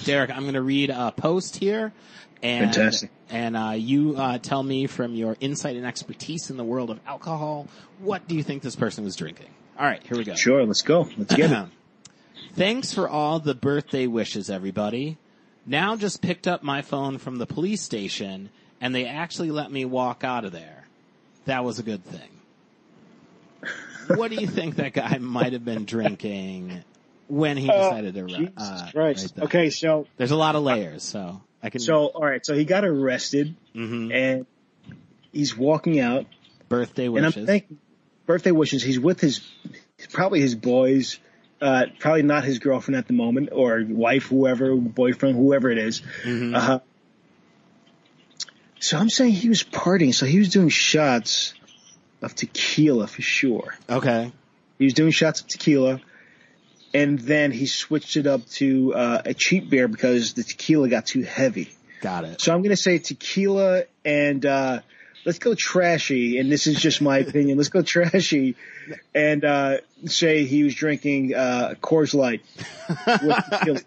[0.04, 1.92] Derek, I'm going to read a post here.
[2.42, 3.10] And, Fantastic.
[3.30, 7.00] And uh, you uh, tell me from your insight and expertise in the world of
[7.06, 7.68] alcohol,
[7.98, 9.48] what do you think this person was drinking?
[9.78, 10.34] All right, here we go.
[10.34, 10.64] Sure.
[10.64, 11.08] Let's go.
[11.16, 11.66] Let's get it.
[12.54, 15.16] Thanks for all the birthday wishes, everybody.
[15.64, 19.84] Now just picked up my phone from the police station and they actually let me
[19.84, 20.84] walk out of there.
[21.46, 22.28] That was a good thing.
[24.16, 26.82] what do you think that guy might have been drinking
[27.32, 29.44] when he decided to Jesus uh, that?
[29.44, 29.70] Okay.
[29.70, 31.80] So, There's a lot of layers, so I can.
[31.80, 32.44] so, all right.
[32.44, 34.12] So he got arrested Mhm.
[34.12, 34.46] and
[35.32, 36.26] he's walking out
[36.68, 37.36] birthday and wishes.
[37.38, 37.78] I'm thinking
[38.26, 38.82] birthday wishes.
[38.82, 39.40] He's with his,
[40.12, 41.18] probably his boys,
[41.62, 46.02] uh, probably not his girlfriend at the moment or wife, whoever, boyfriend, whoever it is.
[46.24, 46.54] Mhm.
[46.54, 46.80] Uh,
[48.78, 50.14] so I'm saying he was partying.
[50.14, 51.54] So he was doing shots
[52.20, 53.74] of tequila for sure.
[53.88, 54.32] Okay.
[54.78, 56.00] He was doing shots of tequila.
[56.94, 61.06] And then he switched it up to uh, a cheap beer because the tequila got
[61.06, 61.72] too heavy.
[62.00, 62.40] Got it.
[62.40, 64.80] So I'm going to say tequila and uh,
[65.24, 66.38] let's go trashy.
[66.38, 67.56] And this is just my opinion.
[67.56, 68.56] Let's go trashy
[69.14, 72.42] and uh, say he was drinking uh, Coors Light
[73.22, 73.80] with tequila,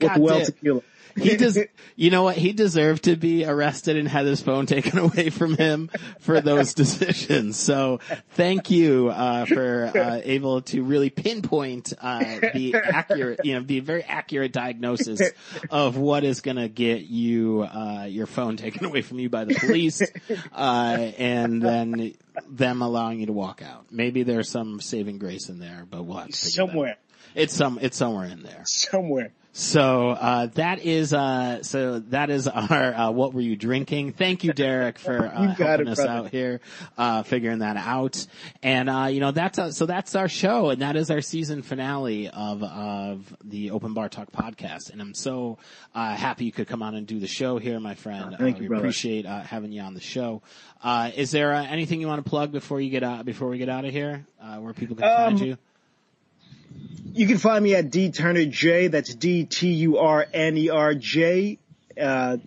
[0.00, 0.82] with well tequila.
[1.16, 1.58] He does.
[1.96, 2.36] You know what?
[2.36, 5.90] He deserved to be arrested and had his phone taken away from him
[6.20, 7.58] for those decisions.
[7.58, 8.00] So
[8.30, 12.18] thank you uh, for uh, able to really pinpoint uh,
[12.54, 15.20] the accurate, you know, the very accurate diagnosis
[15.70, 19.44] of what is going to get you uh, your phone taken away from you by
[19.44, 20.02] the police,
[20.52, 22.14] uh, and then
[22.48, 23.86] them allowing you to walk out.
[23.90, 26.32] Maybe there's some saving grace in there, but we'll have to.
[26.32, 26.96] Somewhere,
[27.34, 27.78] It's some.
[27.82, 28.62] It's somewhere in there.
[28.64, 29.32] somewhere.
[29.54, 34.12] So uh, that is uh, so that is our uh, what were you drinking?
[34.14, 36.10] Thank you, Derek, for uh, helping it, us brother.
[36.10, 36.60] out here,
[36.96, 38.26] uh, figuring that out.
[38.62, 41.60] And uh, you know that's uh so that's our show, and that is our season
[41.60, 44.90] finale of of the Open Bar Talk podcast.
[44.90, 45.58] And I'm so
[45.94, 48.34] uh, happy you could come on and do the show here, my friend.
[48.38, 48.84] Thank you, we brother.
[48.84, 50.40] appreciate uh, having you on the show.
[50.82, 53.58] Uh, is there uh, anything you want to plug before you get out before we
[53.58, 54.24] get out of here?
[54.42, 55.58] Uh, where people can find Um, you?
[57.14, 58.88] You can find me at D Turner J.
[58.88, 61.58] That's D T U R N E R J.
[62.00, 62.38] Uh,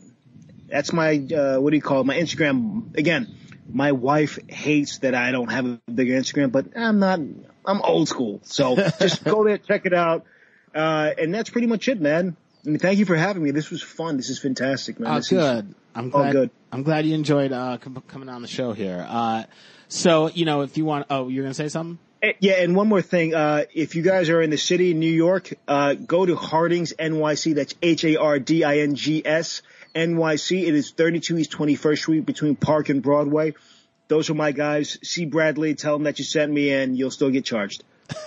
[0.67, 2.05] that's my uh, what do you call it?
[2.05, 2.97] My Instagram.
[2.97, 3.36] Again,
[3.71, 7.19] my wife hates that I don't have a bigger Instagram, but I'm not.
[7.67, 10.26] I'm old school, so just go there, check it out.
[10.73, 12.36] Uh, and that's pretty much it, man.
[12.65, 13.51] I mean, thank you for having me.
[13.51, 14.17] This was fun.
[14.17, 15.11] This is fantastic, man.
[15.11, 15.76] Oh, This is- good.
[15.97, 16.34] I'm glad.
[16.34, 16.49] good.
[16.73, 19.05] I'm glad you enjoyed uh, com- coming on the show here.
[19.07, 19.43] Uh,
[19.88, 21.99] so you know, if you want, oh, you're gonna say something?
[22.39, 23.34] Yeah, and one more thing.
[23.34, 27.55] Uh, if you guys are in the city, New York, uh, go to Harding's NYC.
[27.55, 29.61] That's H-A-R-D-I-N-G-S
[29.95, 30.67] NYC.
[30.67, 33.53] It is 32 East 21st Street between Park and Broadway.
[34.07, 34.99] Those are my guys.
[35.03, 37.84] See Bradley, tell him that you sent me and you'll still get charged.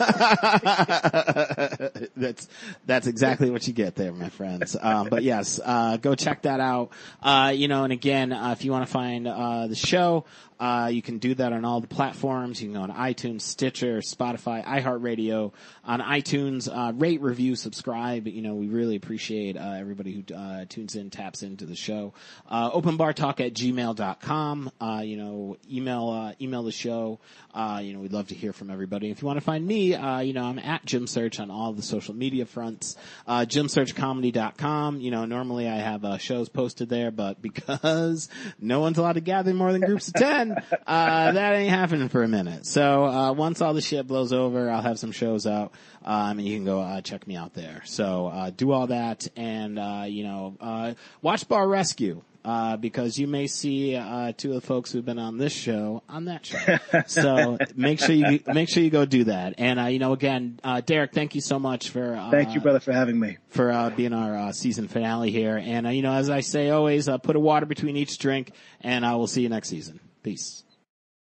[2.16, 2.49] that's
[2.84, 4.76] that's exactly what you get there, my friends.
[4.80, 6.90] Um, but yes, uh, go check that out.
[7.22, 10.24] Uh, you know, and again, uh, if you want to find uh, the show,
[10.61, 12.61] uh, you can do that on all the platforms.
[12.61, 15.52] You can go on iTunes, Stitcher, Spotify, iHeartRadio.
[15.84, 18.26] On iTunes, uh, rate, review, subscribe.
[18.26, 22.12] You know, we really appreciate uh, everybody who uh, tunes in, taps into the show.
[22.48, 24.70] Uh, openbartalk at gmail.com.
[24.80, 27.20] Uh, you know, email uh, email the show.
[27.54, 29.11] Uh, you know, we'd love to hear from everybody.
[29.11, 31.72] If you want to find me, uh, you know, I'm at Jim Search on all
[31.72, 32.96] the social media fronts.
[33.26, 35.00] Uh, JimSearchComedy.com.
[35.00, 38.28] You know, normally I have uh, shows posted there, but because
[38.61, 40.14] no one's allowed to gather more than groups of
[40.57, 42.66] 10, uh, that ain't happening for a minute.
[42.66, 45.72] So, uh, once all the shit blows over, I'll have some shows out.
[46.05, 47.82] Um, and you can go, uh, check me out there.
[47.84, 52.22] So, uh, do all that and, uh, you know, uh, watch Bar Rescue.
[52.44, 56.03] Uh, because you may see uh, two of the folks who've been on this show
[56.09, 56.78] on that show.
[57.07, 59.57] so make sure you make sure you go do that.
[59.59, 62.61] And uh, you know, again, uh, Derek, thank you so much for uh, Thank you,
[62.62, 63.36] brother, for having me.
[63.49, 65.59] for uh, being our uh, season finale here.
[65.62, 68.53] And uh, you know, as I say always, uh, put a water between each drink,
[68.80, 70.01] and I will see you next season.
[70.23, 70.64] Peace.